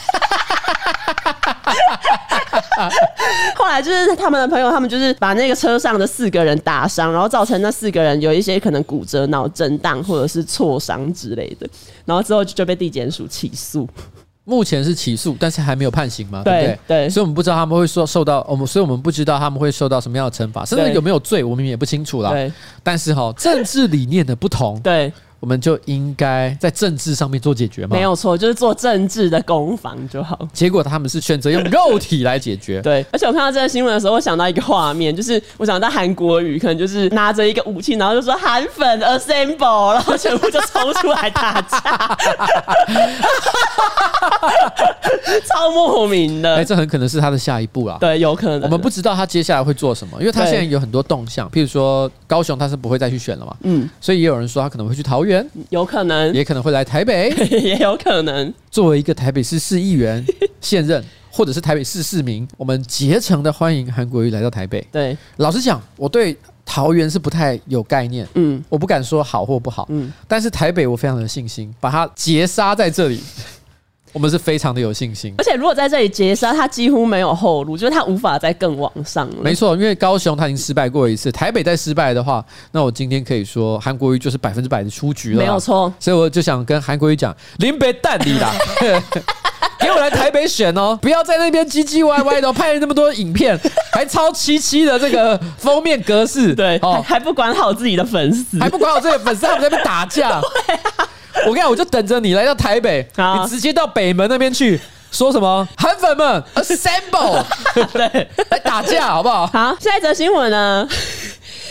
[3.55, 11.67] 后来就是他们的朋友，他们就是把那个车上的四个人打伤，然后造成那四个人有一些可能骨折、脑震荡或者是挫伤之类的，
[12.05, 13.87] 然后之后就被地检署起诉。
[14.49, 16.43] 目前是起诉，但是还没有判刑嘛？
[16.43, 16.79] 对不对？
[16.87, 22.31] 对，所以我们不知道他们会受受到我们，所以我们不知道他们会受到什么样的惩罚，甚至有没有罪，我们也不清楚啦。
[22.31, 25.13] 对，但是哈，政治理念的不同，对。
[25.39, 27.95] 我们就应该在政治上面做解决吗？
[27.95, 30.37] 没有错，就是做政治的攻防就好。
[30.51, 32.81] 结果他们是选择用肉体来解决。
[32.83, 41.79] 对，而且我看到这个新闻的时候，我想到一个画面，就是我想到韩国语可能就是拿着一个武器，然后就说“韩粉 assemble”，然后全部就冲出来打架，
[45.47, 46.57] 超莫名的。
[46.57, 47.97] 哎，这很可能是他的下一步啊。
[47.99, 48.61] 对，有可能。
[48.63, 53.55] 我们不知道他接下来会做什么，因为他现在有很多动向，譬如说高雄他是不会再去选了嘛。
[53.61, 55.28] 嗯，所以也有人说他可能会去桃园。
[55.69, 57.29] 有可能，也可能会来台北，
[57.61, 58.53] 也有可能。
[58.69, 60.25] 作为一个台北市市议员
[60.61, 64.85] 现任，或者是台北市市民，我们竭诚的欢迎韩国瑜来到台北。
[64.91, 73.19] 对，老实讲，我对桃园是不太有概念，嗯，我不敢说好或不好，嗯，但是台北我非常的信心，把它截杀在这里。
[74.11, 79.35] 我们是非常的有信心，而且如果在这里截杀，他几乎没有后路，就是他无法再更往上了。
[79.41, 85.37] 没错，因为高雄他已经失败过一次，台北再失败的话，那我今天可以说韩国瑜就是百分之百的出局了。
[85.37, 88.51] 没有错，所以我就想跟韩国瑜讲，林北蛋你啦，
[89.79, 93.57] 给我来台北选哦，不要在那边唧唧歪歪的，拍了那么多影片，
[93.93, 100.41] 还超七七的这个封面格式，对哦，还不管好自己的粉丝，还不管好自己的粉丝，他们在那边打架。
[101.45, 104.79] 我跟你讲，我就等着你来到台北，你直接到北门那边去，
[105.11, 107.43] 说什么韩粉们 assemble，
[107.93, 109.47] 对，来打架好不好？
[109.47, 110.87] 好，下一则新闻呢？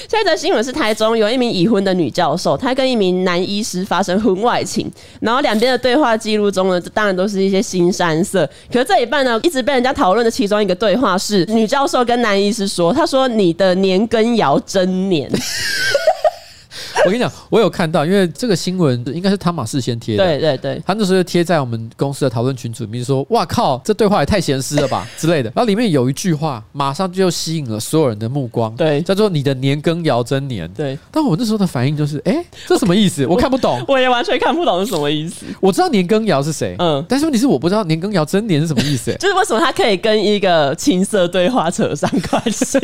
[0.09, 4.91] 下一则新闻是台中有一名已婚的女教授，她跟一名男医师发生婚外情，
[5.21, 8.49] 然后两边的对话记录中呢，当然都是一些新山色。
[8.73, 15.31] 可是这一半呢，一直被人家讨论的其中一个对话是，女教授跟男医师说：“他说你的年羹尧真黏。”
[17.07, 20.25] 我跟你讲，我有看到，因为这个新闻应该是汤马士先贴的。
[20.25, 28.75] 对对对，他那时候贴在我们公司的讨论群组里面，说：“哇靠，这对话也太咸湿了吧之类的。”然后里面有一句话，马上就吸引了所有人的目光。
[28.77, 30.69] 对，叫做“你的年羹尧真年”。
[30.75, 33.27] 对，但我那时候的反应就是：“哎，这什么意思？
[33.27, 33.81] 我看不懂。
[33.89, 35.47] ”我也完全看不懂是什么意思。
[35.61, 39.15] 我知道年羹尧是谁，嗯，但是问题是我不知道年羹尧真年是什么意思。
[39.21, 42.79] 就是为什么他可以跟一个青涩对话扯上关系？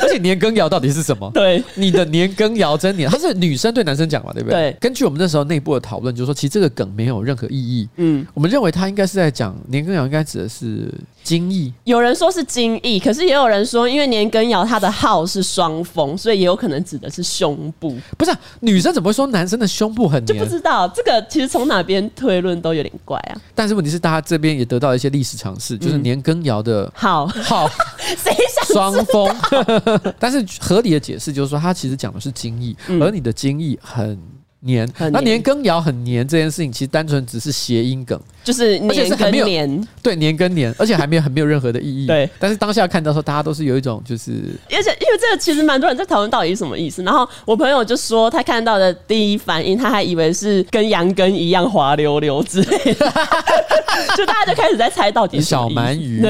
[0.00, 1.30] 而且年羹尧到底是什么？
[1.34, 2.76] 对，你的年羹尧
[3.10, 3.74] 他是女生。
[3.74, 4.70] 对男生讲嘛，对不对？
[4.70, 4.76] 对。
[4.80, 7.88] 根据我们那时候内部的讨论，就是说，其实这个梗没有任何意义。
[7.96, 10.92] 嗯，我们认为他应该是在讲年羹尧，应该指的是
[11.24, 11.72] 精液。
[11.84, 17.96] 有人说是精液，可是也有人说，因为年羹尧他的号是双峰，所以也有可能指的是胸部。
[18.18, 20.24] 不是、啊、女生怎么会说男生的胸部很？
[20.26, 23.40] 就不知道这个，其实从哪边推论都有点怪啊。
[23.54, 27.66] 但是问题是，大家这边也得到一些历史常识，就是年羹尧的号号
[28.22, 29.34] 谁想双峰？
[30.20, 33.54] 但是合理的解释就是说，他其实讲的是精液，而你的精。
[33.54, 34.18] 意很
[34.64, 42.06] 黏，那年羹尧很黏这件事情，其实单纯只是谐音梗，就是而且是很没有黏，对年跟年，而且还没有很没有任何的意义。
[42.06, 44.32] 对，但是当下看到说，大家都是有一种就是，
[44.70, 47.02] 而且因为这个其实蛮多人在讨论到底是什么意思。
[47.02, 53.12] 然后我朋友就说，他看到的第一反应，他还以为是跟羊羹一样滑溜溜之类的，
[54.16, 56.22] 就大家就开始在猜到底是小鳗鱼。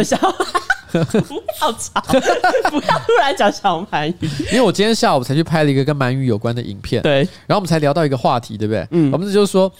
[1.03, 2.01] 不要吵！
[2.71, 7.03] 不要突然讲小鳗鱼，因为我今天下午才去拍了一个跟鳗鱼有关的影片。
[7.03, 8.87] 对，然后我们才聊到一个话题，对不对？
[8.91, 9.71] 嗯，我们就是说，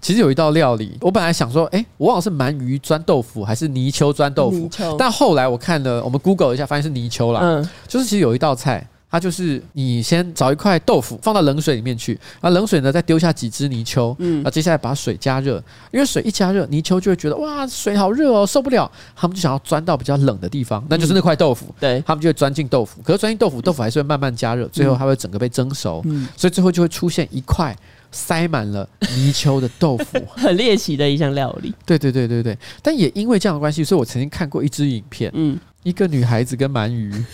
[0.00, 7.40] 其实有一道料理，我本来想说，哎，我忘了是鳗鱼钻豆腐还是泥鳅钻豆腐，但后来我看了，我们 Google 一下，发现是泥鳅啦。
[7.42, 8.86] 嗯，就是其实有一道菜。
[9.14, 27.72] 它就是你先找一块豆腐放到冷水里面去，然后冷水呢再丢下几只泥鳅，嗯，然后接下来把水加热，因为水一加热，泥鳅就会觉得哇水好热哦，受不了，他们就想要钻到比较冷的地方，那就是那块豆腐，对，他们就会钻进豆腐，可是钻进豆腐，豆腐还是会慢慢加热，最后它会整个被蒸熟，嗯，所以最后就会出现一块
[28.10, 37.24] 塞满了泥鳅的豆腐， 很猎奇的一项料理，对对对对对，但也因为这样的关系，所以我曾经看过一支影片，嗯，一个女孩子跟鳗鱼。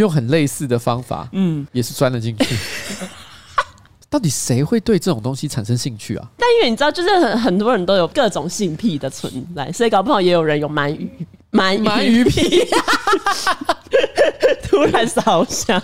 [0.00, 2.56] 用很类似的方法，嗯，也是钻了进去。
[4.10, 6.28] 到底谁会对这种东西产生兴趣啊？
[6.36, 11.08] 但因为你知道，就是很很多人都有各种性癖的存在，所以搞不好也有人有鳗鱼
[11.52, 12.64] 鳗鱼鳗鱼癖。
[14.64, 15.80] 突然好像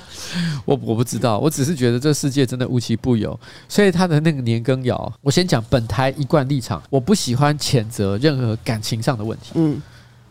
[0.65, 3.39] 我我不知道，我只是觉得这世界真的无奇不有。
[3.69, 9.53] 所以他的那个年羹尧，我先讲本台一贯立场，我不喜欢谴责任何感情上的问题。
[9.55, 9.81] 嗯。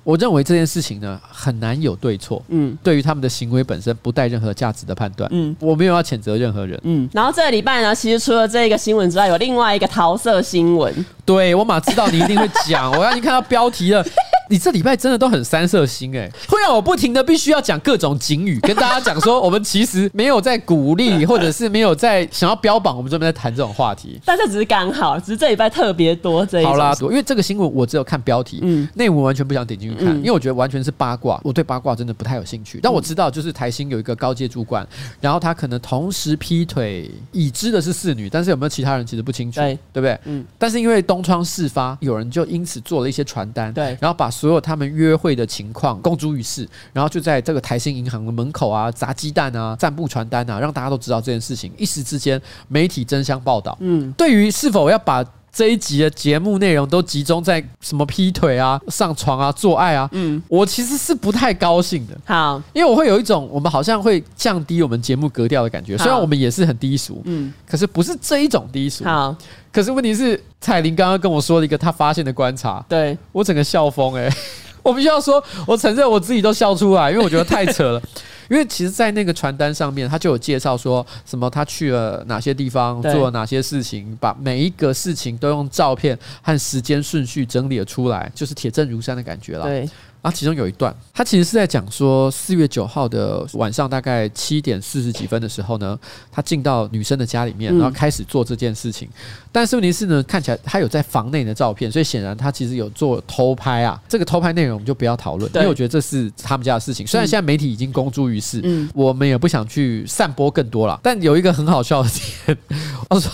[0.05, 2.41] 我认为这件事情呢，很难有对错。
[2.49, 5.27] 嗯，对于他们的行为本身不带任何价值的判断。
[5.33, 6.79] 嗯，我没有要谴责任何人。
[6.83, 10.93] 嗯，然后这个礼拜呢，其实除了这个新闻之外，有另外一个桃色新闻。
[11.25, 14.05] 对，我马知道你一定会讲， 我已经看到标题了。
[14.49, 24.19] 你这礼拜真的都很三色心哎、欸，会让我不停的必须要讲各种警语，跟大家讲说，我们其实没有在鼓励， 或者是没有在想要标榜我们这边在谈这种话题。
[24.25, 26.65] 但这只是刚好，只是这礼拜特别多这一。
[26.65, 32.79] 好啦，因为这个新闻我只有看标题，嗯，内文完全不想点进去看，因为我觉得完全是八卦，我对八卦真的不太有兴趣。
[32.81, 34.87] 但我知道，就是台新有一个高阶主管，
[35.19, 40.19] 然后他可能同时劈腿已知的是四女，但是有没有其他人其实不清楚，对，对不对？
[40.25, 40.45] 嗯。
[40.57, 45.15] 但是因为东窗事发，有人就因此做了一些传单，对，然后把所有他们约。
[45.15, 51.71] 会的情况公诸于世，然后就在这个台新银行的门口啊，砸鸡蛋啊，散布传单啊，让大家都知道这件事情。
[51.77, 53.77] 一时之间，媒体争相报道。
[53.79, 55.23] 嗯，对于是否要把
[55.55, 62.17] 这一集的节目内容都集中在什么劈腿啊、上床啊、做爱啊，嗯，我其实是不太高兴的。
[62.25, 65.97] 好，因为我会有一种我们好像会降低我们节目格调的感觉。
[65.97, 69.05] 虽然我们也是很低俗，嗯，可是不是这一种低俗。
[69.05, 69.33] 好，
[69.71, 74.29] 可是问题是彩玲刚刚跟我说了一个她发现的观察，对我整个笑疯哎。
[74.83, 78.01] 我必须要说，我承认我自己都笑出来，因为我觉得太扯了。
[78.49, 89.65] 因为其实，在那个传单上面，他就有介绍说什么他去了哪些地方，做了哪些事情，把每一个事情都用照片和时间顺序整理了出来，就是铁证如山的感觉了。
[89.65, 89.89] 对。
[90.25, 95.95] 然后其中有一段，他其实是在讲说，四月九号的晚上大概七点四十几分的时候呢，
[96.31, 99.07] 他进到女生的家里面，然后开始做这件事情。
[99.51, 104.01] 但是问题是呢，看起来他有在房内的照片，所以显然他其实有做偷拍啊。
[104.09, 107.05] 这个偷拍内容我们就不要讨论，因为我觉得这是他们家的事情。
[107.05, 110.99] 虽然现在媒体已经公诸于世，我们也不想去散播更多了。
[111.03, 112.57] 但有一个很好笑的点，
[113.11, 113.31] 我说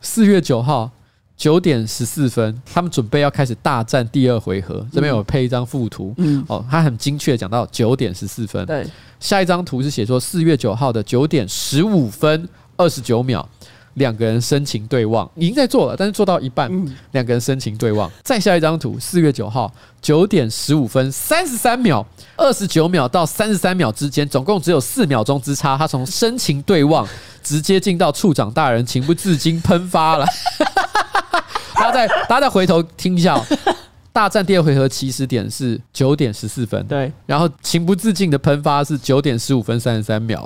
[0.00, 0.88] 四月九号。
[1.36, 4.86] 九点十四分，他们准备要开始大战第二回合。
[4.92, 8.64] 这边有配一张附图，嗯，哦，他很精确讲到九点十四分。
[8.66, 8.86] 对，
[9.18, 13.46] 下一张图是写说四月九号的九点十五分二十九秒，
[13.94, 16.70] 两个人深情对望，已经在做了，但是做到一半，
[17.10, 18.10] 两个人深情对望。
[18.22, 19.70] 再下一张图，四月九号
[20.00, 25.76] 九点十五分三十三秒，二十九秒到三十三秒之间，总共只有四秒钟之差。
[25.76, 27.06] 他从深情对望
[27.42, 30.24] 直接进到处长大人情不自禁喷发了。
[31.84, 33.44] 大家再，大家再回头听一下，喔，
[34.12, 40.42] 大战第二回合起始点是九点十四分，对，然后情不自禁的喷发是九点十五分三十三秒，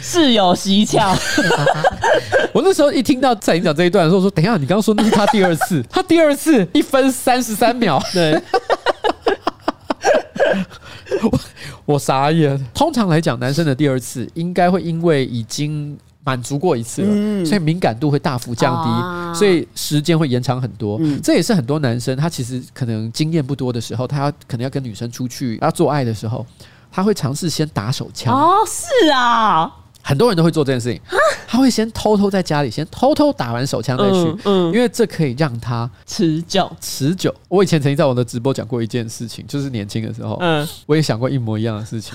[0.00, 1.12] 是有蹊跷。
[2.54, 8.40] 我那时候一听到蔡营讲这一段的时候，说：“等一下，你刚刚说那是他第二次， 他第二次一分三十三秒。”对，
[11.22, 11.40] 我
[11.84, 12.64] 我傻眼。
[12.74, 15.98] 通常来讲，男生的第二次应该会因为已经。
[16.30, 21.00] 满足过一次了，所以敏感度会大幅降低，所以时间会延长很多。
[21.24, 26.46] 这也是很多男生他其实可能经验不多的时候，他要可能要跟女生出去要做爱的时候，
[26.92, 28.32] 他会尝试先打手枪。
[28.32, 29.68] 哦，是啊，
[30.02, 31.00] 很多人都会做这件事情。
[31.48, 37.34] 他会先偷偷在家里先偷偷打完手枪再去，嗯，因为这可以让他持久持久。
[37.48, 42.14] 我以前曾经在我的直播讲过一件事情，就是年轻的时候，嗯，我也想过一模一样的事情。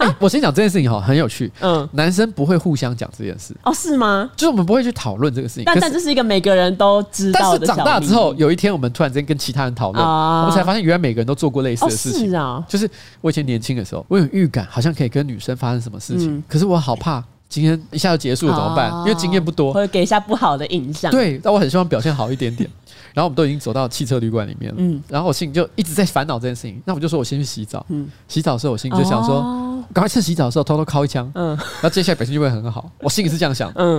[0.00, 1.50] 欸、我先讲这件事情哈，很有趣。
[1.60, 4.30] 嗯，男生不会互相讲这件事哦，是吗？
[4.36, 5.64] 就是我们不会去讨论这个事情。
[5.64, 7.66] 但但这是一个每个人都知道的。
[7.66, 12.30] 但是长大之后，有一天我们突然之间跟其他人讨论，我们才发现原来每个人都做过类似的事情。
[12.30, 12.88] 是啊，就是
[13.20, 18.90] 我以前年轻的时候，我有预感，好像可以跟女生发生什么事情，可是我好怕今天一下就结束了怎么办？
[19.00, 21.10] 因为经验不多，会给一下不好的印象。
[21.10, 22.70] 对，但我很希望表现好一点点。
[23.12, 26.80] 然后我们都已经走到汽车旅馆里面了，嗯，然后我心里就一直在烦恼这件事情。
[26.86, 29.68] 那我就说我先去洗澡，嗯，洗澡的时候我心里就想说。
[29.92, 32.88] 赶快趁洗澡的时候偷偷敲一枪，嗯，然后接下来表现就会很好。
[33.00, 33.94] 我心里是这样想，嗯，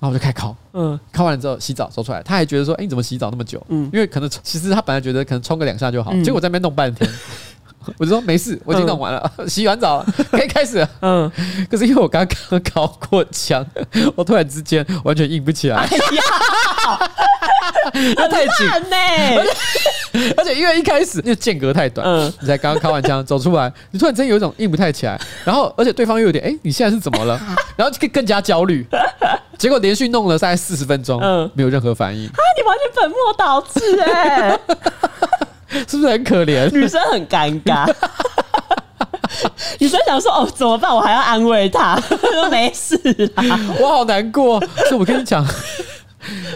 [0.00, 3.64] 后我就开始尻，嗯，敲完了之后洗澡走出来，他还觉得说，哎，你怎么洗澡那么久？
[3.68, 7.08] 嗯，因为可能其实他本来觉得可能冲个两下就好，结果在那边弄半天。
[7.98, 10.88] 我就说没事，我已经弄完了，嗯、 洗完澡 可以开始了。
[11.02, 11.30] 嗯，
[11.70, 13.64] 可是因为我刚刚搞过枪，
[14.14, 15.76] 我突然之间完全硬不起来。
[15.76, 17.10] 哎呀，
[18.16, 18.96] 那太紧呢！
[20.36, 25.20] 而且因为一开始因为间隔太短，嗯，你才刚刚尻完枪走出来，你突然之间有一种硬不太起来。
[25.44, 27.38] 然后而且对方又有点哎、欸，你现在是怎么了？
[27.76, 28.86] 然后就更更加焦虑。
[29.58, 32.26] 结果连续弄了大概四十分钟，嗯，没有任何反应。
[32.26, 34.58] 啊，你完全本末倒置哎！
[35.86, 36.70] 是不是很可怜？
[36.70, 37.86] 女生很尴尬，
[39.78, 40.94] 女生想说：“哦，怎么办？
[40.94, 42.00] 我还要安慰她，
[42.32, 42.96] 说 没事
[43.36, 44.58] 啦。”我好难过。
[44.60, 45.46] 所以我跟你讲，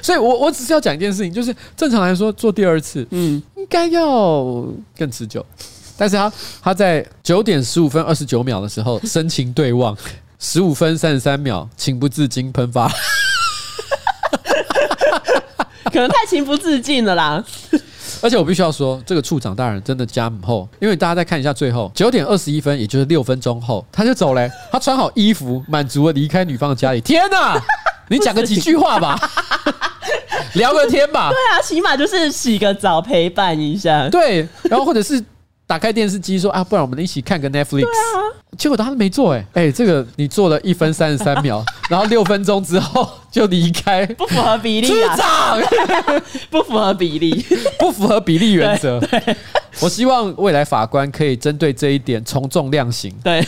[0.03, 5.45] 所以我我只是要讲一件事情，就是正常来说做第二次，嗯，应该要更持久。
[5.97, 9.97] 但是他他在九点十五分二十九秒的时候深情对望，
[10.39, 12.89] 十五分三十三秒情不自禁喷发，
[15.85, 17.45] 可能太情不自禁了啦。
[18.23, 24.51] 而且我必须要说，这个处长大人真的加母后，因为大家再看一下最后九点二十一分，也就是六分钟后，他就走嘞。
[24.71, 27.01] 他穿好衣服，满足的离开女方的家里。
[27.01, 27.61] 天哪，
[28.09, 29.19] 你讲个几句话吧，
[30.55, 31.31] 聊个天吧。
[31.31, 34.09] 对啊，起码就是洗个澡陪伴一下。
[34.09, 35.23] 对，然后或者是。
[35.73, 37.87] 打开电视机说啊，不然我们一起看个 Netflix。
[38.59, 46.21] 结果他都没做哎哎，这个你做了一分三十三秒， 然后六分钟之后就离开，不符合比例啊，处长
[46.53, 47.43] 不符合比例，
[47.79, 49.01] 不符合比例原则。
[49.81, 53.11] 我希望未来法官可以针对这一点从重量刑。
[53.25, 53.43] 对。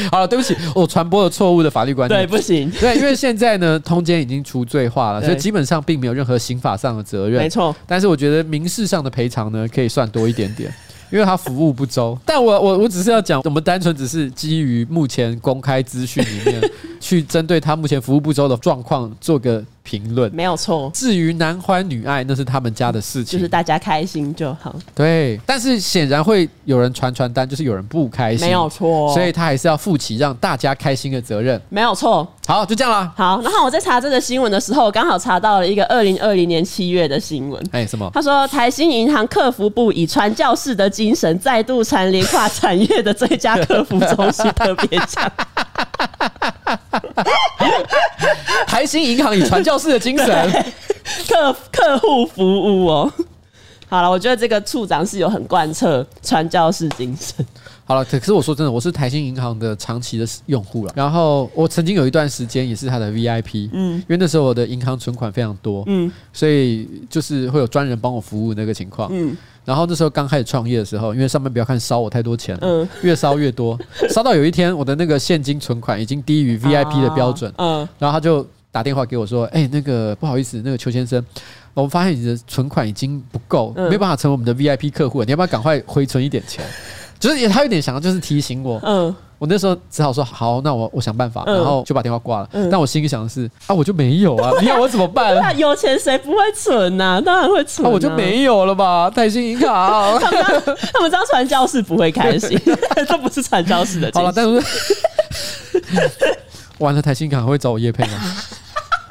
[0.10, 2.20] 好了，对不起，我传播了错误的法律观念。
[2.20, 2.70] 对，不行。
[2.80, 7.42] 对，因为现在呢，通奸已经除罪化了，所以基本上并没有任何刑法上的责任。
[7.42, 7.74] 没错。
[7.86, 10.72] 但是我觉得民事上的赔偿呢，可以算多一点点，
[11.10, 12.18] 因为他服务不周。
[12.24, 19.64] 但我我我只是要讲，我们单纯只是基于目前公开资讯里面， 去针对他目前服务不周的状况做个。
[19.88, 24.76] 评论没有错，至于男欢女爱，那是他们家的事情，就是大家开心就好。
[24.94, 32.28] 对，但是显然会有人传传单，就是有人不开心，没有错，所以他还是要负起让大家开心的责任，没有错。
[32.46, 33.10] 好，就这样了。
[33.16, 37.62] 好，然后我在查这个新闻的时候，刚好查到了一个二零二零年七月的新闻。
[37.72, 38.10] 哎，什么？
[38.12, 45.32] 他说台新银行客服部以传教士的精神，再度蝉联跨产业的最佳客服中心 特别奖。
[48.66, 50.64] 台新银行以传教士的精神，
[51.28, 53.12] 客客户服务哦。
[53.88, 57.44] 好了，我觉得这个处长是有很贯彻传教士精神。
[57.86, 60.92] 好了，可是我说真的，我是台新银行的长期的用户了。
[60.94, 69.34] 然后我曾经有一段时间也是他的 VIP，嗯，因为那时候我的银行存款非常多，嗯，所以就是会有专人帮我服务那个情况，嗯。
[69.68, 73.78] 然后那时候刚开始创业的时候，因为上面不要看烧我太多钱，嗯，越烧越多，
[74.08, 81.22] 烧到有一天我的那个现金存款已经低于 VIP 的标准，嗯，然后他就打电话给我说，哎，那个不好意思，那个邱先生，
[81.74, 86.64] 我们发现你的存款已经不够，没办法成为我们的 VIP 客户，你要不要赶快回存一点钱？
[87.18, 88.80] 就是也他有点想要，就是提醒我。
[88.84, 92.48] 嗯，我那时候只好说好，那我我想办法，然后就把电话挂了。
[92.70, 95.34] 但我心里想的是啊，我就没有啊， 你要我怎么办？
[95.36, 97.20] 那有钱谁不会存呐？
[97.24, 97.84] 当然会存。
[97.86, 99.10] 那我就没有了吧？
[99.10, 100.42] 台新银行，他们
[100.92, 102.58] 他们这样传教士不会开心，
[103.08, 104.10] 这不是传教士的。
[104.14, 104.62] 好了，但是
[106.78, 108.12] 完了，台新银行会找我业配吗？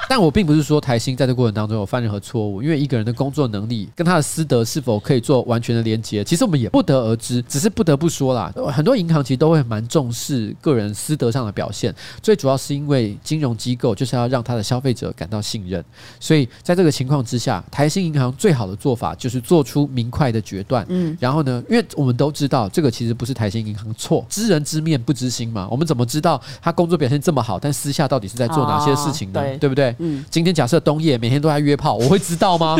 [0.08, 7.42] 但我并不是说台新在这过程当中有犯任何错误，因为一个人的工作能力跟他的私德是否可以做完全的连接，其实我们也不得而知。
[7.42, 15.84] 只是不得不说啦，很多银行其实都会蛮重视个人私德上的表现，最主要是因为金融机构就是要让他的消费者感到信任，
[16.18, 20.86] 所以在这个情况之下，台新银行最好的做法就是做出明快的决断。
[20.88, 29.40] 嗯，然后呢，因为我们都知道这个其实不是台新银行错，知人知面不知心嘛，我们怎么知道他工作表现这么好，但私下到底是在做哪些事情呢？
[29.40, 29.94] 对，对不对？
[29.98, 32.76] 嗯，今天假设冬夜每天都在约炮，我会知道吗？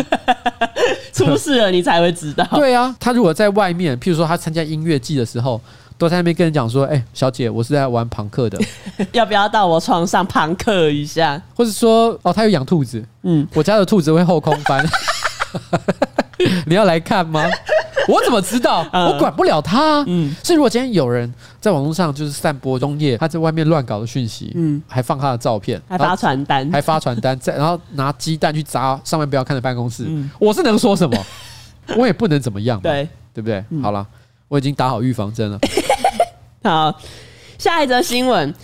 [1.12, 2.46] 出事了你才会知道。
[2.52, 5.60] 对啊，他如果在外面，譬如说他参加音乐季的时候，
[5.98, 8.58] 都在那边跟人讲说：“哎、欸，小姐，我是在玩朋克的，
[9.12, 14.86] 要不要到我床上朋克一下？”或者说：“哦，他有养兔子，嗯，我家的兔子会后空翻，
[16.66, 17.44] 你要来看吗？”
[18.08, 18.86] 我怎么知道？
[18.92, 20.02] 我管不了他。
[20.06, 21.30] 嗯，所以如果今天有人
[21.60, 31.18] 在网络上就是散播中叶他在外面乱搞的讯息，嗯，还放他的照片，还发传单，还发传单，再然后拿鸡蛋去砸上面不要看的办公室，嗯，我是能说什么？
[31.98, 33.62] 我也不能怎么样，对对不对？
[33.82, 34.06] 好了，
[34.48, 35.58] 我已经打好预防针了。
[36.62, 36.98] 好，
[37.58, 38.54] 下一则新闻。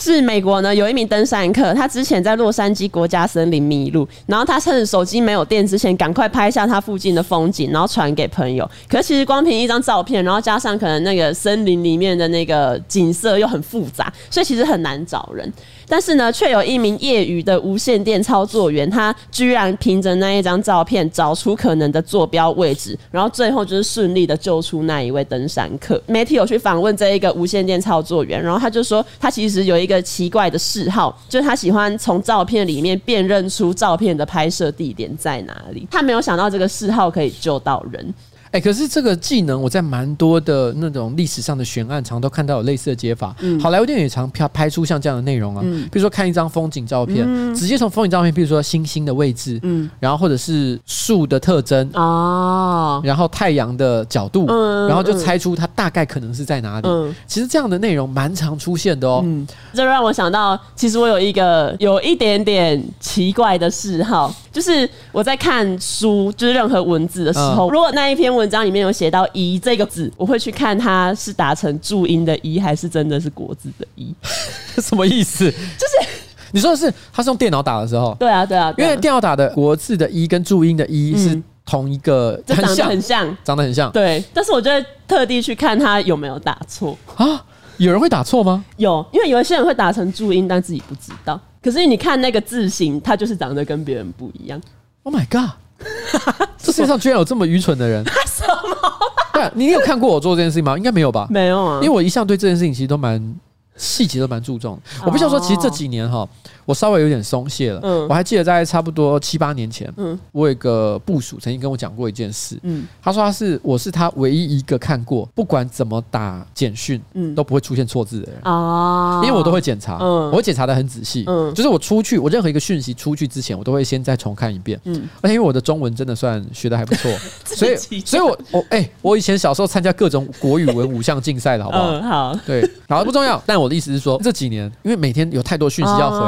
[0.00, 8.68] 是美国呢有一名登山客，他之前在洛杉矶国家森林迷路，然后他趁手机没有电之前，赶快拍下他附近的风景，然后传给朋友。
[8.88, 15.52] 可是其实光凭一张照片，然后加上可能那个森林里面的那个景色又很复杂，所以其实很难找人。
[15.90, 26.00] 但是呢，却有一名业余的无线电操作员，他居然凭着那一张照片找出可能的坐标位置，然后最后就是顺利的救出那一位登山客。
[26.06, 35.88] 媒体有去访问这一个无线电操作员，然后他就说，他其实有一个奇怪的嗜好，就是他喜欢从照片里面辨认出照片的拍摄地点在哪里。
[35.90, 38.14] 他没有想到这个嗜好可以救到人。
[38.52, 43.32] 哎、欸，可是这个技能我在蛮多的那种历史上的悬案，常都看到有类似的解法。
[43.38, 45.62] 嗯，好莱坞电影也常拍拍出像这样的内容啊。
[45.64, 56.88] 嗯，比如说看一张风景照片，嗯、直接从风景照片，比如说星星的位置，嗯，然后或者是树的特征哦，然后太阳的角度，嗯，然后就猜出它大概可能是在哪里。
[56.88, 59.20] 嗯，其实这样的内容蛮常出现的哦。
[59.24, 74.14] 嗯，这让我想到，其实我有一个有一点点奇怪的嗜好，就是我在看书，就是任何文字的时候，嗯、如果那一篇文文章里面有写到“一”这个字，我会去看它是打成注音的“一”还是真的是国字的“一”，
[74.82, 75.50] 什么意思？
[75.50, 76.08] 就是
[76.52, 83.92] 你说的是他是用电脑打的时候，对啊，对啊，对啊，因为电脑打的国字的“一”跟注音的“一”是同一个，很像，很像，长得很像。
[83.92, 87.44] 对，但是我就会特地去看他有没有打错啊？
[87.76, 88.64] 有人会打错吗？
[88.76, 91.40] 有，因为有一些人会打成注音，但自己不知道。
[91.62, 94.60] 可是你看那个字形，它就是长得跟别人不一样。
[95.02, 95.50] Oh my god！
[96.58, 98.04] 这世界上居然有这么愚蠢的人？
[98.26, 98.76] 什么？
[99.32, 100.76] 对，你有看过我做这件事情吗？
[100.76, 101.26] 应该没有吧？
[101.30, 103.34] 没有啊，因为我一向对这件事情其实都蛮
[103.76, 104.78] 细节都蛮注重。
[105.04, 106.28] 我必须要说，其实这几年哈。
[106.70, 107.80] 我稍微有点松懈了。
[107.82, 112.56] 嗯，我还记得在差不多七八年前，嗯，我有一个部署曾经跟我讲过一件事。
[112.62, 118.40] 嗯，他说他是我是他唯一一个看过不管怎么打简讯，嗯，都不会出现错字的人。
[118.44, 121.24] 哦，因为我都会检查，嗯，我会检查的很仔细。
[121.26, 124.80] 嗯，就是我出去，我任何一个讯息出去之前，我都会先再重看一遍。
[124.84, 127.10] 嗯，而且因为我的中文真的算学的还不错，
[127.44, 131.88] 所以，所以我我哎，我以前小时候参加各种国语文五项竞赛的好不好？
[131.90, 132.38] 嗯，好。
[132.46, 133.42] 对，好，不重要。
[133.44, 136.20] 但我的意思是说，这几年因为每天有太多讯息要回。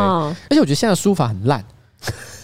[0.50, 1.64] 而且我觉得现在书法很烂，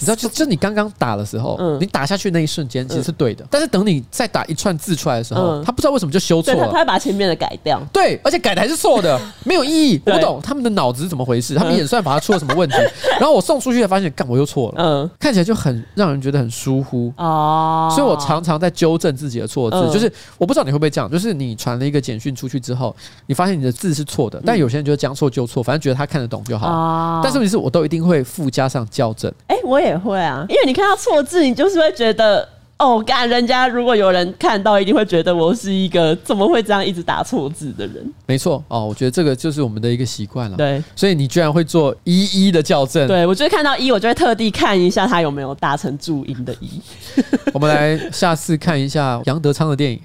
[0.01, 12.77] 你知道，就就你刚刚打的时候，你打下去那一瞬间其实是对的，但是等你再打一串字出来的时候，他不知道为什么就修错了，他会把前面的改掉，对，而且改的还是错的， 没有意义，我不懂他们的脑子是怎么回事，他们演算法出了什么问题，
[13.19, 17.13] 然后我送出去才发现，干我又错了，嗯，看起来就很让人觉得很疏忽。
[17.17, 22.95] 哦，所以我常常在纠正自己的错字，就是我不知道你会不会这样，就是你传了一个简讯出去之后，
[23.27, 38.13] 你发现你的字是错的，但有些人就将错就错，反正觉得他看得懂就好，但是问题是我都一定会附加上校正，哎，我也会啊，因为你看到错字，你就是会觉得哦，干人家如果有人看到，一定会觉得我是一个怎么会这样一直打错字的人。
[38.27, 40.57] 没错哦，我觉得这个就是我们的一个习惯了。
[40.57, 43.09] 对，所以你居然会做一一的校正。
[43.09, 46.81] 对，我就会看到一，我就会特地看一下他有没有打成注音的一。
[47.53, 50.01] 我们来下次看一下杨德昌的电影。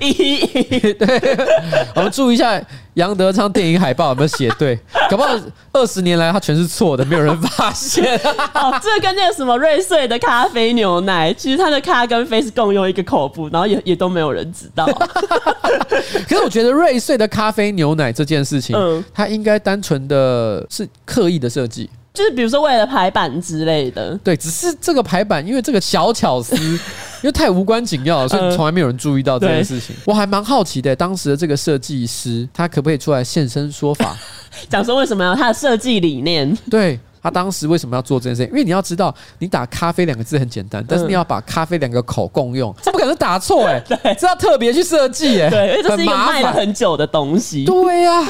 [0.00, 0.40] 一，
[0.94, 1.38] 对，
[1.94, 2.60] 我们注意一下
[2.94, 4.78] 杨德昌电影海报有没有写对，
[5.10, 5.30] 搞不好
[5.72, 8.04] 二十年来他全是错的，没有人发现。
[8.54, 14.86] 哦，这跟那个什么瑞穗的咖啡牛奶，其实它的咖跟啡是共用一个口部，然后也也都没有人知道。
[14.86, 21.88] 可是我觉得瑞穗的咖啡牛奶这件事情，嗯，它应该单纯的是刻意的设计。
[22.14, 26.56] 就是比如说为了排版之类的，对，只是这个排版因为这个小巧思，
[27.22, 29.94] 因为太无关紧要了，所以从来没有人注意到这件事情。
[30.04, 34.16] 我还蛮好奇的，当时的这个设计师他可不可以出来现身说法，
[34.68, 36.56] 讲说为什么要他的设计理念？
[36.70, 38.50] 对，他当时为什么要做这件事情？
[38.50, 48.24] 因为你要知道，你打咖啡两个字很简单，但是你要把咖啡两个口共用， 这不可能打错哎， 对，这要特别去设计哎，对，因为这是一个卖了很久的东西，对呀，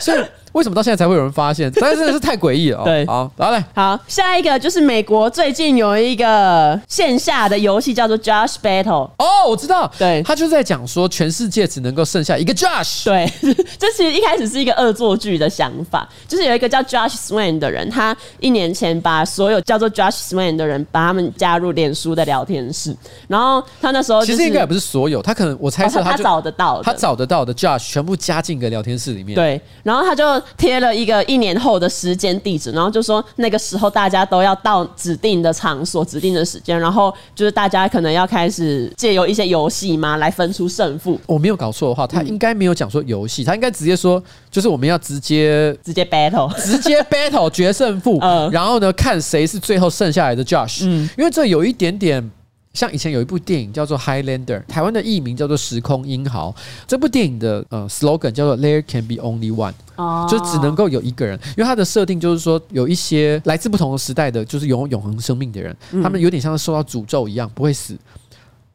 [0.00, 0.24] 所以。
[0.58, 1.70] 为什么到现在才会有人发现？
[1.80, 2.82] 但是真的是太诡异了。
[2.82, 9.08] 对，好，好嘞，好，下一个就是美国最近有一个线下的游戏叫做 Josh Battle。
[9.18, 13.04] 哦，我知道，对，他就在讲说全世界只能够剩下一个 Josh。
[13.04, 13.32] 对，
[13.78, 22.96] 这其实一开始是一个恶作剧的想法，就是有一个叫 Josh Swain 的人，他一年前把所有叫做 Josh Swain 的人把他们加入脸书的聊天室，
[23.28, 29.36] 然后他那时候、就是、其实应该也不是所有，他可能我猜测他、哦、他找得到的，他找得到的 Josh 全部加进个聊天室里面。
[29.36, 30.42] 对，然后他就。
[30.56, 41.20] 贴了一个一年后的时间地址，然后就说那个时候大家都要到指定的场所、指定的时间，然后就是大家可能要开始借由一些游戏嘛来分出胜负。
[41.26, 48.18] 我没有搞错的话，他应该没有讲说游戏，他应该直接说就是我们要直接 直接 battle， 直接 battle 决胜负。
[48.20, 50.84] 嗯，然后呢，看谁是最后剩下来的 Josh。
[50.84, 52.30] 嗯，因为这有一点点。
[52.74, 56.50] 像以前有一部电影叫做《Highlander》，台湾的译名叫做《时空英豪》。
[56.86, 61.38] 这部电影的呃 slogan 叫做 “There can be only one”，哦，就只能够有一个人。
[61.56, 67.96] 因为它的设定就是说，有一些来自不同的时代的，就是拥有永恒生命的人，他们有点像是受到诅咒一样，不会死。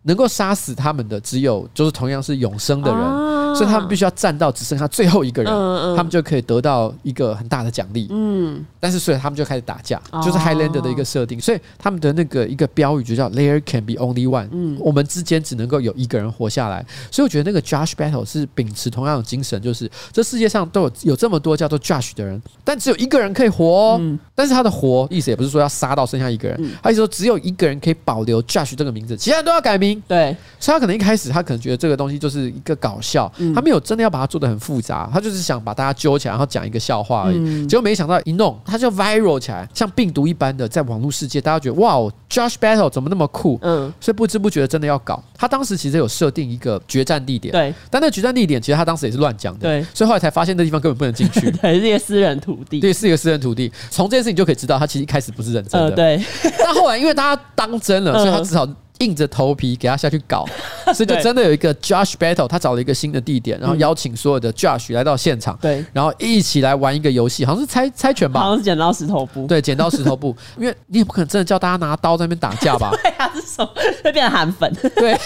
[0.03, 8.07] 能够杀死他们的只有就是同样是永生的人，啊、所以他们必须要战到只剩下最后一个人，嗯嗯、他们就可以得到一个很大的奖励。
[8.09, 16.85] 嗯，但是所以他们就开始打架，哦、就是 Highlander 的一个设定，所以他们的那个一个标语就叫 There can be only one，嗯，我们之间只能够有一个人活下来。
[17.09, 23.97] 所以我觉得那个 Josh Battle 是秉持同样的精神，就是这世界上都有有这么多叫做 Josh 的人，但只有一个人可以活，哦。
[24.01, 29.92] 嗯、但是他的活意思也不是说要杀到剩下一个人，嗯、他意思说只有一个人可以保留 Josh 这个名字，其他人都要改名。
[30.07, 37.65] 对，所以他可能一开始他可能觉得这个东西就是一个搞笑，他没有真的要把它做的很复杂，他就是想把大家揪起来，然后讲一个笑话而已。
[37.67, 41.95] 结果没想到一弄，他就 viral 起来，像病毒一般的在网络世界，大家觉得哇
[42.29, 43.57] ，Josh Battle 怎么那么酷？
[43.61, 45.23] 嗯，所以不知不觉真的要搞。
[45.37, 53.71] 他当时其实有设定一个决战地点，对，但那决战地点其实他当时也是乱讲的，对，所以后来才发现那地方根本不能进去，对， 是一个私人土地，对，是一个私人土地。
[53.89, 56.21] 从这件事情就可以知道，他其实一开始不是认真的，对。
[56.57, 58.67] 但后来因为大家当真了，所以他只好。
[59.03, 60.45] 硬着头皮给他下去搞，
[60.95, 72.91] 所以就真的有一个 Josh Battle，他找了一个新的地点，然后邀请所有的 Josh 来到现场，对，然后一起来玩一个游戏，好像是猜猜拳吧，好像是剪刀石头布，对，剪刀石头布， 因为你也不可能真的叫大家拿刀在那边打架吧？
[73.03, 73.69] 对啊，这手
[74.03, 75.17] 会变成韩粉，对，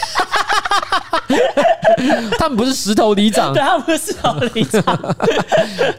[2.37, 5.15] 他们不是石头里长，对，他们不是石头里长，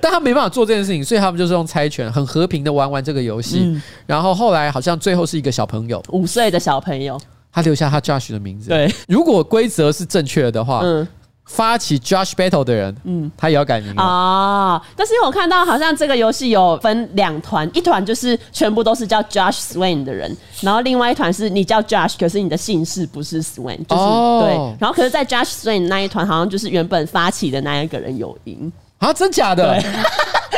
[0.00, 7.20] 但他没办法做这件事情，所以他们就是用猜拳，很和平的玩玩这个游戏，嗯、然后后来好像最后是一个小朋友，五岁的小朋友。
[7.52, 8.68] 他留下他 Josh 的名字。
[8.68, 11.06] 对，如果规则是正确的话，嗯，
[11.46, 14.80] 发起 Josh Battle 的人，嗯，他也要改名啊。
[14.94, 24.76] 但是因为我看到好像这个游戏有分两团，一团就是全部都是叫 Josh Swain 的人，然后另外一团是你叫 Josh，可是你的姓氏不是 Swain，就是、哦、对。
[24.78, 29.12] 然后可是，在 Josh Swain 那一团，好像就是原本发起的那一个人有赢啊？
[29.12, 29.80] 真假的？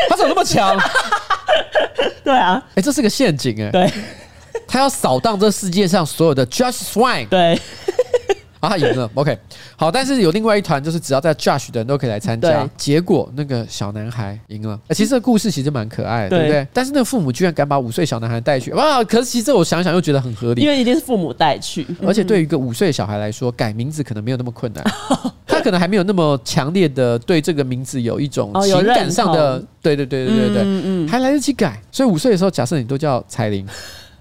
[0.08, 0.76] 他怎么那么强？
[2.24, 3.70] 对啊，哎、欸，这是个陷阱哎、欸。
[3.70, 3.92] 对。
[4.70, 7.58] 他要扫荡这世界上所有的 Josh Swain，对，
[8.60, 9.36] 啊，他赢了，OK，
[9.74, 12.68] 好，但是有另外一团，就是只要在 Josh 的人都可以来参加。
[12.76, 16.42] 结果那个小男孩赢了，其实这个故事其实蛮可爱的，对。
[16.44, 16.68] 不对？
[16.72, 19.02] 但是那个父母居然敢把五岁小男孩带去，哇！
[19.02, 24.84] 可是其实我想想又觉得很合理，因为一定是父母带去，而且对于一个五岁小孩来说，改名字可能没有那么困难，
[25.48, 31.82] 他可能还没有那么强烈的对这个名字有一种情感上的，对对对对对对，还来得及改。
[31.90, 33.66] 所以五岁的时候，假设你都叫彩玲。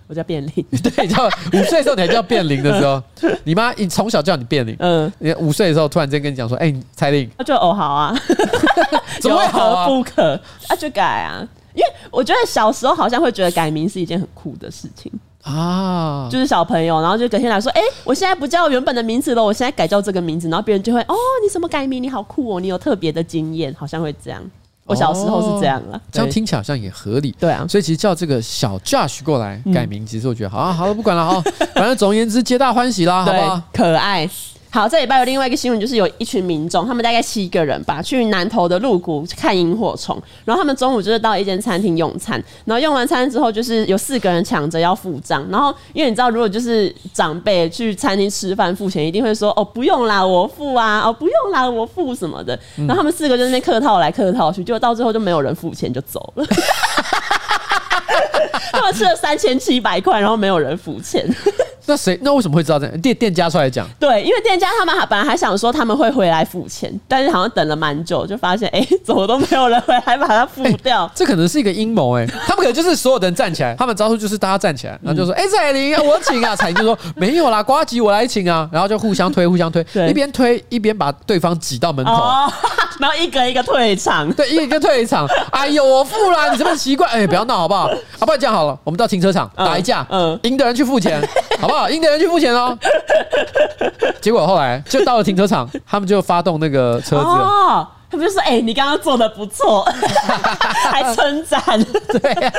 [0.10, 3.01] 我叫变灵， 对，叫五岁的时候你还叫变灵的时候，
[3.45, 8.14] 你妈你从小叫你变灵，嗯，你五岁的时候突然间跟你讲说，哎、欸，彩玲，那就哦好啊，
[9.22, 9.88] 怎么会好啊？
[9.88, 10.34] 不可？
[10.68, 15.12] 啊，就改啊，因为我觉得小时候好像会觉得改名是一件很酷的事情。
[15.43, 22.03] 啊，就是小朋友，然后就隔天来说，哎、欸，我现在不叫原本的名字了，我现在改叫这个名字，然后别人就会，哦，你怎么改名？
[22.03, 24.43] 你好酷哦，你有特别的经验，好像会这样。
[24.90, 27.34] 我小时候是这样了，这样听起来好像也合理。
[27.40, 31.40] 对啊，所以其实叫这个小 Josh 过来改名，其实我觉得好啊，好了，不管了好，
[31.76, 33.62] 反正总而言之，皆大欢喜啦，好不好？
[33.72, 34.28] 可爱。
[34.72, 40.15] 好，这礼拜有另外一个新闻，就是有一群民众，他们大概七个人吧，去南投的鹿谷看萤火虫。
[40.45, 45.43] 然后他们中午就是到一间餐厅用餐，然后用完餐之后，就是有四个人抢着要付账。
[45.49, 56.45] 然后因为你知道，如果就是长辈去餐厅吃饭付钱，一定会说：“哦，不用啦，我付啊，哦，不用啦，我付什么的。”然后他们四个就在那客套来客套去，结果到最后就没有人付钱就走了。
[58.72, 61.26] 他们吃了三千七百块，然后没有人付钱。
[61.86, 62.16] 那谁？
[62.22, 63.02] 那为什么会知道这样？
[63.02, 71.06] 店店家出来讲， 对，因为店家他们还本来还想说他们会回来付钱，但是好像等了蛮久，就发现哎、欸，怎么都没有人回来把它付掉。
[71.06, 82.54] 欸、这可能是一个阴谋哎，他们可能就是所有的人站起来，他们招呼就是大家站起来，然后就说：“哎、嗯，彩玲、欸，我请啊。”彩玲就说：“没有啦，瓜吉我来请啊。”然后就互相推，互相推，一边推一边把对方挤到门口，哦、
[83.00, 85.26] 然后一个一个退场，对，一个一个退场。
[85.52, 87.88] 哎呦，我付了，你这么奇怪，哎、欸，不要闹好不好？
[87.88, 88.39] 啊不然？
[88.39, 91.22] 这样好了，我们到停车场打一架，嗯，赢、嗯、的人去付钱，
[91.60, 91.89] 好不好？
[91.89, 92.78] 赢的人去付钱哦。
[94.22, 97.26] 结果后来就到了停车场，他们就发动那个车子。
[97.26, 99.88] 哦，他们就说：“哎、欸，你刚刚做的不错，
[100.91, 101.62] 还称赞。”
[102.20, 102.52] 对呀。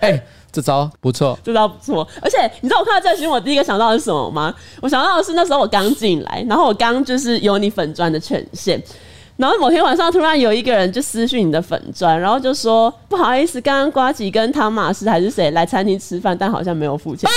[0.00, 0.22] 哎，
[0.54, 2.06] 这招不错，这招不错。
[2.22, 4.54] 而且你知道我看到这个新闻，我第一个想到的是什么吗？
[4.80, 8.80] 我想到的是那时候我刚进来，然后我刚就是有你粉砖的权限。
[9.36, 17.28] 然后某天晚上，突然有一个人就私讯你的粉砖，然后就说：“不好意思，刚刚瓜吉跟汤马斯还是谁来餐厅吃饭，但好像没有付钱。”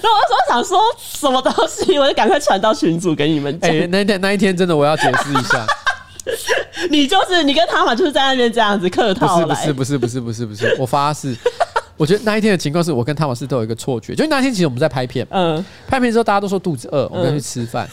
[0.00, 3.52] 然后我那时候想说什么东西，我就赶快传到群组给你们。
[3.62, 5.66] 哎、欸，那一天那一天真的，我要解释一下。
[6.90, 11.36] 你就是你跟汤玛就是在那边这样子客套来，不是不是不是不是不是，我发誓。
[11.96, 17.88] 我觉得那一天的情况是我跟汤马士都有一个错觉，就那天其实我们在拍片，嗯，拍片之后大家都说肚子饿，我们要去吃饭。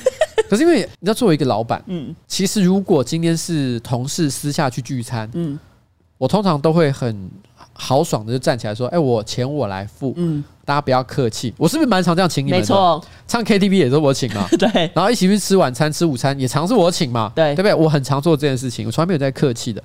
[0.49, 5.57] 可是因为你知道作为一个老板，嗯，其实如果今天是同事私下去聚餐，嗯，
[6.17, 7.31] 我通常都会很
[7.71, 12.61] 豪爽的就站起来说：“哎，我钱我来付，嗯，大家不要客气。”我是不是蛮常这样请你们的？
[12.61, 17.73] 没错，唱 KTV 也是我请嘛， 对，然后一起去吃晚餐、吃午餐也常是我请嘛，对，对不对？
[17.73, 19.83] 我很常做这件事情，我从来没有在客气的。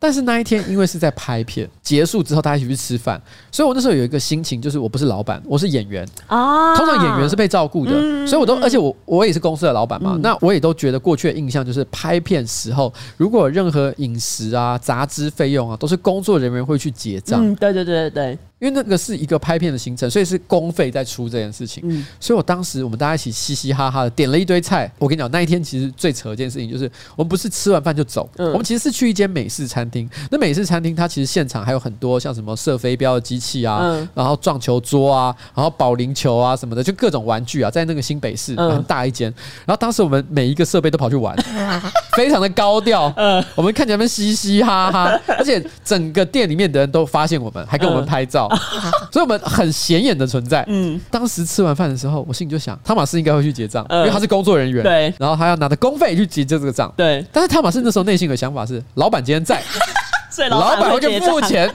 [0.00, 6.76] 但是那一天，因为是在拍片结束之后，大家一起去吃饭，所以我那时候有一个心情，就是我不是老板，我是演员啊。
[6.76, 7.90] 通常演员是被照顾的，
[8.24, 17.44] 所以我都，而且我我也是公司的老板嘛，那我也都觉得过去的印象就是拍片时候，如果任何饮食啊、杂支费用啊，都是工作人员会去结账。
[17.44, 18.38] 嗯，对对对对对。
[18.58, 21.82] 因为那个是一个拍片的行程，所以是公费在出这件事情。
[21.86, 24.90] 嗯，所以我当时我们大家一起嘻嘻哈哈的点了一堆菜。
[24.98, 30.10] 我跟你讲，那一天其实最扯的一件事情就是，我们不是吃完饭就走，我们其实是去一间美式餐厅。
[30.30, 33.80] 那美式餐厅它其实现场还有很多像什么射飞镖的机器啊，
[34.12, 39.32] 然后撞球桌啊，然后保龄球啊什么的，就各种玩具啊，在那个新北市很大一间。
[39.66, 41.36] 然后当时我们每一个设备都跑去玩，
[42.16, 43.12] 非常的高调。
[43.16, 48.47] 嗯，我们看起来们嘻嘻哈哈，而且整个店里面的人都发现我们，还跟我们拍照。
[49.12, 50.64] 所以，我们很显眼的存在。
[50.68, 54.82] 嗯，当时吃完饭的时候，我心里就想，汤马士应该会去结账，因为他是工作人员。
[54.82, 56.92] 对，然后他要拿着工费去结这个账。
[56.96, 59.62] 对，但是汤马士那时候内心的想法是，老板今天在，
[60.30, 61.72] 所以老板会去付钱。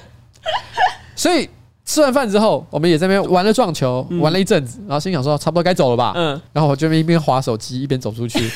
[1.15, 1.49] 所以
[1.85, 6.13] 吃完饭之后，我们也在那边玩了撞球，玩了一阵子，然后心想说，差不多该走了吧。
[6.15, 8.49] 嗯，然后我就一边划手机一边走出去。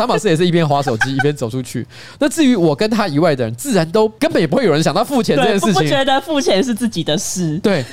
[0.00, 1.86] 汤玛士也是一边划手机一边走出去。
[2.18, 5.74] 那至于我跟他以外的人，自然都根本也不会有人想到付钱这件事情。
[5.74, 7.58] 不觉得付钱是自己的事。
[7.58, 7.84] 对。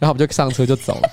[0.00, 1.08] 然后我们就上车就走了。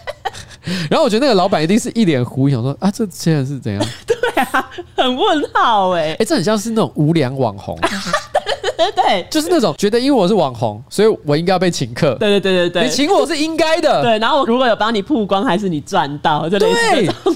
[0.89, 3.86] 然后我觉得那个老板一定是一脸狐疑，想说啊，这现在是怎样？
[4.07, 6.15] 对啊，很问号哎。
[6.17, 7.77] 哎，这很像是那种无良网红。
[8.75, 12.15] 对对对，就是那种觉得因为我是网红，所以我应该要被请客。
[12.15, 14.01] 对对对对对，你请我是应该的。
[14.01, 17.36] 对，然后如果有帮你曝光，还是你赚到，就类似这种。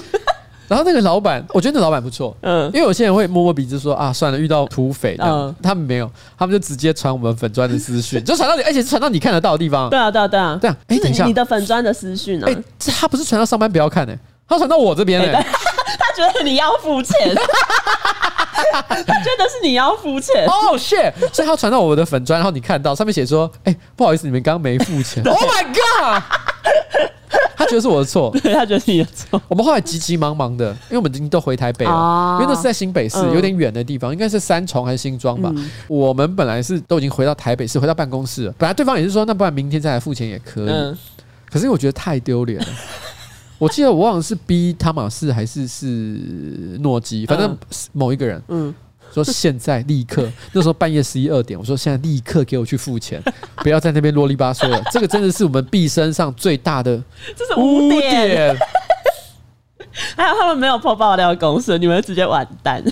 [0.68, 5.16] 然后那个老板，我觉得那老板不错，嗯，因为有些人会摸摸鼻子说啊，算了，遇到土匪
[5.62, 9.88] 他们没有，他们就直接传我们粉砖的私讯， 就传到你，而且是传到你看得到的地方。
[9.88, 10.76] 对啊，对啊，对啊，对啊。
[10.88, 12.46] 哎，等一下，你的粉砖的私讯呢？
[12.46, 12.56] 哎，
[12.92, 14.14] 他不是传到上班不要看呢，
[14.46, 15.40] 他传到我这边呢。
[15.98, 20.44] 他觉得你要付钱， 他觉得是你要付钱。
[20.46, 21.12] 哦，shit！
[21.32, 25.22] 所以他传到我的粉砖，然后你看到上面写说，哎，不好意思，你们刚刚没付钱。
[25.24, 26.22] Oh my god！
[27.68, 29.40] 他觉得是我的错， 对，他觉得是你的错。
[29.46, 35.52] 我们后来急急忙忙的，因为我们已经都回台北了，因为那是在新北市，有点远的地方，应该是三重还是新庄吧。
[35.86, 38.54] 我们本来是都已经回到台北市，回到办公室了。
[38.56, 40.96] 本来对方也是说，那不然明天再来付钱也可以。
[41.50, 42.66] 可是我觉得太丢脸了。
[43.58, 45.84] 我记得我忘了是 B 汤马士还是是
[46.80, 47.56] 诺基，反正
[47.92, 48.42] 某一个人。
[48.48, 48.74] 嗯。
[49.12, 53.22] 说现在立刻， 那时候半夜十一二点，我说现在立刻给我去付钱，
[53.56, 54.82] 不要在那边啰里吧嗦了。
[54.92, 57.02] 这个真的是我们毕生上最大的，
[57.56, 58.56] 污点。
[60.16, 62.82] 还有他们没有破爆料公司，你们直接完蛋。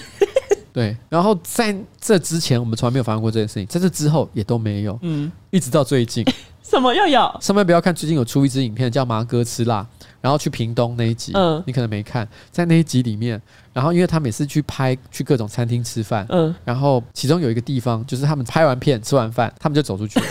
[0.73, 4.99] 对，然后在这之前，我们从来没有发生过这件事情，在这之后也都没有。
[5.03, 6.25] 嗯，一直到最近，
[6.63, 7.37] 什么又有？
[7.41, 9.83] 上面不要看，最近有出一支影片叫《麻哥吃辣》。
[10.27, 13.41] 然后去屏东那一集，嗯，你可能没看，在那一集里面，
[13.73, 20.27] 然后因为他每次去拍去各种餐厅吃饭，嗯，然后其中有一个地方就是他们拍完片吃完饭，他们就走出去了，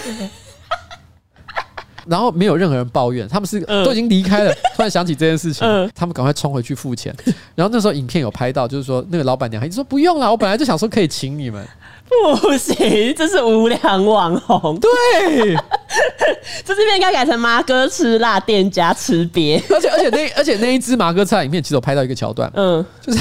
[2.07, 5.65] 然后没有任何人抱怨，他们是都已经离开了， 突然想起这件事情，
[5.95, 7.15] 他们赶快冲回去付钱，
[7.55, 11.65] 然后那时候影片有拍到，就是说那个老板娘还说不用了，我本来就想说可以请你们。
[12.07, 14.79] 不行，这是无良网红。
[14.79, 14.89] 对，
[16.63, 19.61] 这这边应该改成麻哥吃辣店家吃瘪。
[19.73, 23.19] 而且而且那而且那一只麻哥菜里面，其实我拍到一个桥段，嗯，就是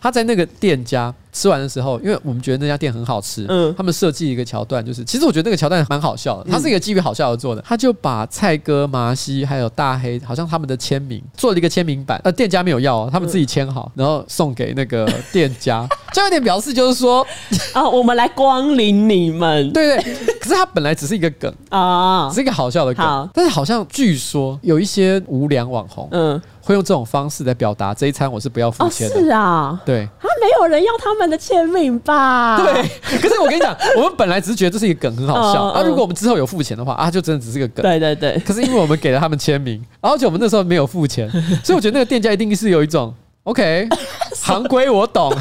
[0.00, 1.14] 他在那个店家。
[1.32, 17.26] 吃完的时候，因为我们觉得那家店很好吃，嗯，他们设计一个桥段，就是其实我觉得那个桥段蛮好笑的，它是一个基于好笑而做的，他就把蔡哥、麻西还有大黑，好像他们的签名做了一个签名版，呃，店家没有要哦，他们自己签好，然后送给那个店家，就有点表示就是说
[17.72, 26.40] 啊， 我们来光临你们， 对对，可是他本来只是一个梗啊，只是一个好笑的梗，但是好像据说有一些无良网红，嗯。
[26.62, 29.20] 会用这种方式来表达这一餐我是不要付钱的。
[29.20, 32.56] 是啊，对，他没有人要他们的签名吧？
[32.62, 33.18] 对。
[33.18, 35.82] 可是我跟你讲， 我们本来只是觉得这是一个梗，很好笑啊。
[35.82, 37.82] 如果我们之后有付钱的话啊，就真的只是个梗。
[37.82, 38.38] 对对对。
[38.46, 41.28] 可是因为我们给了他们签名，而且我们那时候没有付钱，
[41.64, 43.12] 所以我觉得那个店家一定是有一种
[43.44, 43.88] OK，
[44.34, 45.32] 行规我懂。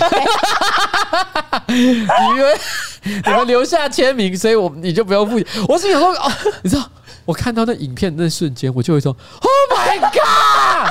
[1.67, 2.57] 你们
[3.03, 5.47] 你们留下签名，所以我你就不用付钱。
[5.67, 6.31] 我是想说哦，
[6.63, 6.83] 你知道，
[7.25, 10.90] 我看到那影片那瞬间，我就有一种 Oh my God。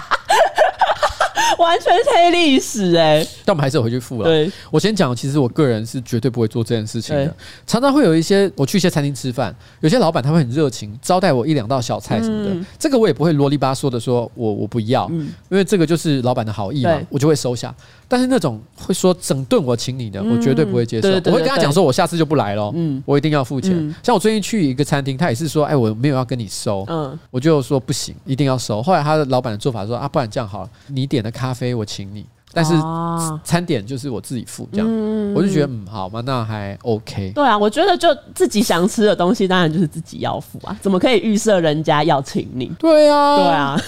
[1.61, 3.25] 完全是黑历史哎！
[3.45, 4.25] 但我们还是有回去付了。
[4.25, 7.35] 对，我先讲，其实我个人是绝对不会做这件事情的。
[7.67, 17.75] 常常会有一些我去一些餐厅吃饭，有些老板他会很热情招待我一两道小菜什么的，嗯这个我也不会啰里吧嗦的说我我不要，嗯因为这个就是老板的好意嘛，我就会收下。
[18.11, 21.09] 但是那种会说整顿我请你的，我绝对不会接受。
[21.09, 23.95] 我会跟他讲说，我下次就不来了，嗯我一定要付钱嗯。
[24.03, 28.83] 像我最近去一个餐厅，他也是说，哎，我没有要跟你收，嗯，我就说不行，一定要收。
[28.83, 34.87] 后来他的老板的做法说啊，不然这样好了，你点的咖啡我请你，但是哦餐点就是我自己付，这样。
[34.91, 37.31] 嗯我就觉得嗯，好嘛，那还 OK。
[37.33, 42.67] 对啊，我觉得就自己想吃的东西，当然就是自己要付啊，怎么可以预设人家要请你？
[42.77, 43.81] 对啊，对，啊，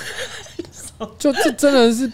[1.18, 2.10] 就这真的是，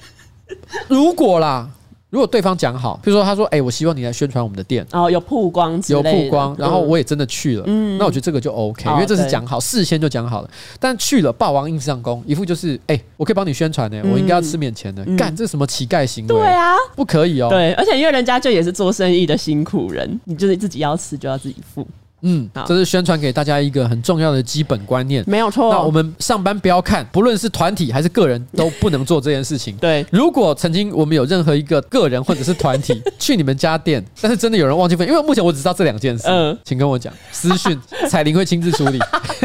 [0.88, 1.68] 如果啦，
[2.10, 4.86] 如果对方讲好，比如说他说，哎，我希望你来宣传我们的店。
[4.92, 7.96] 哦有曝光有，曝光，然后我也也真的去了，嗯。
[7.98, 10.50] 那我觉得这个就 OK，哦因为这是对讲好，事先就讲好了。
[10.80, 15.16] 但去了，霸王硬上弓，一副就是，哎，我可以帮你宣传呢，我应该要吃免钱的，嗯。
[15.16, 16.28] 干这什么乞丐行为？
[16.28, 17.48] 对啊，不可以哦。
[17.50, 21.86] 对，而且因为人家就也是做生意的辛苦人，你就是自己要吃就要自己付，
[22.22, 25.22] 嗯好，这是宣传给大家一个很重要的基本观念。
[25.26, 25.72] 没有错。
[25.72, 29.76] 那我们上班不要看，不论是团体还是个人，都不能做这件事情。
[29.76, 38.98] 对如果曾经我们有任何一个个人或者是团体 去你们家店，但是真的有人忘记分，因为目前我只知道这两件事，嗯请跟我讲，私讯彩玲会亲自处理，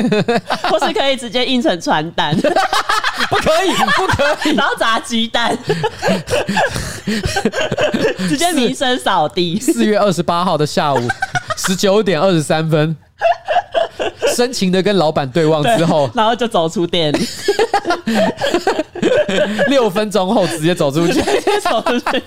[0.69, 2.35] 或是可以直接印成传单，
[3.29, 4.55] 不可以，不可以。
[4.55, 5.57] 然后砸鸡蛋，
[8.27, 9.59] 直接名声扫地。
[9.59, 10.99] 四月二十八号的下午
[11.57, 12.95] 十九点二十三分，
[14.35, 17.13] 深情的跟老板对望之后，然后就走出店，
[19.69, 21.21] 六分钟后直接走出去。
[21.61, 22.23] 走出去，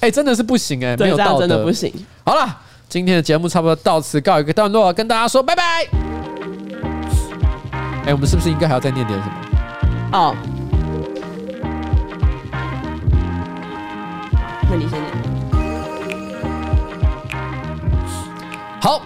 [0.00, 1.92] 哎、真的是不行哎、没有道德，真的不行。
[2.24, 2.56] 好了，
[2.88, 5.86] 今天的节目差不多到此告一个段落，跟大家说拜拜。
[8.06, 9.32] 哎、我们是不是应该还要再念点什么？
[10.12, 10.34] 哦，
[14.70, 14.98] 那你先
[18.80, 19.02] 好，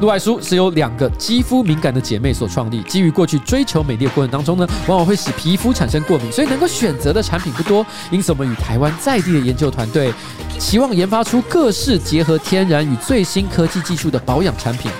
[0.00, 2.82] 路外书是由两个肌肤敏感的姐妹所创立。
[2.82, 7.86] 基于过去追求美丽的过程当中呢，往往会使皮肤产生过敏，所以能够选择的产品不多。
[8.10, 10.12] 因此，我们与台湾在地的研究团队，
[10.58, 14.90] 期望研发出各式结合天然与最新科技技术的保养产品。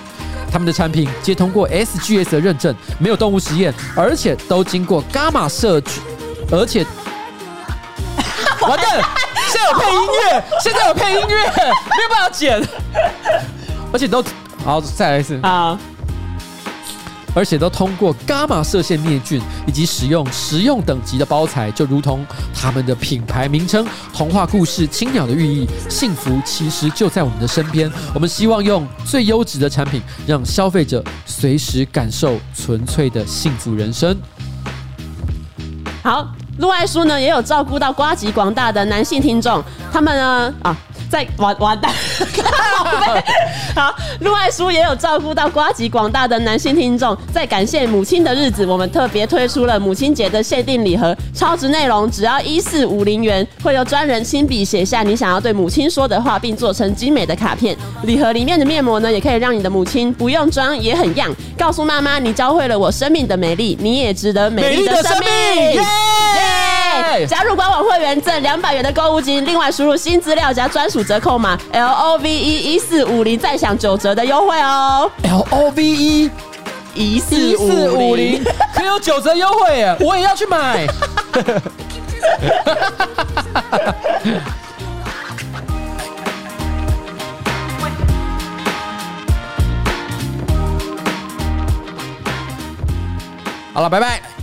[0.48, 5.82] 他们的产品皆通过 SGS 的认证，没有动物实验，而且都经过伽马射，
[6.52, 6.86] 而且
[8.62, 9.02] 完蛋，
[9.54, 12.60] 现在有配音乐，现在有配音乐，没有办法剪，
[13.92, 14.24] 而且都
[14.64, 15.78] 好，再来一次，好，
[17.36, 27.88] 而且都通过伽马射线灭菌，以及使用食用等级的包材，就如同他们的品牌名称“童话故事青鸟”的寓意，幸福其实就在我们的身边。
[28.12, 34.16] 我们希望用最优质的产品，让消费者随时感受纯粹的幸福人生。
[36.02, 36.28] 好，
[36.58, 40.76] 路爱书呢也有照顾到瓜集广大的男性听众，他们呢啊。
[41.14, 41.92] 在完完蛋，
[43.72, 57.76] 好，路外书也有照顾到瓜吉广大的男性听众，在感谢母亲的日子，我们特别推出了母亲节的限定礼盒，超值内容只要一四五零元，会由专人亲笔写下你想要对母亲说的话，并做成精美的卡片。
[58.02, 65.28] 礼盒里面的面膜呢，也可以让你的母亲不用装也很样，告诉妈妈你教会了我生命的美丽，你也值得美丽的生命。
[67.26, 75.10] 加入官网会员赠两百元的购物金，另外输入新资料加专属折扣码 L O V E 一四五零，再享九折的优惠哦。
[75.22, 76.30] L O V E
[76.94, 77.56] 一一四
[77.90, 79.96] 五零， 可有九折优惠耶！
[80.00, 80.86] 我也要去买。
[93.72, 94.33] 好了，拜拜。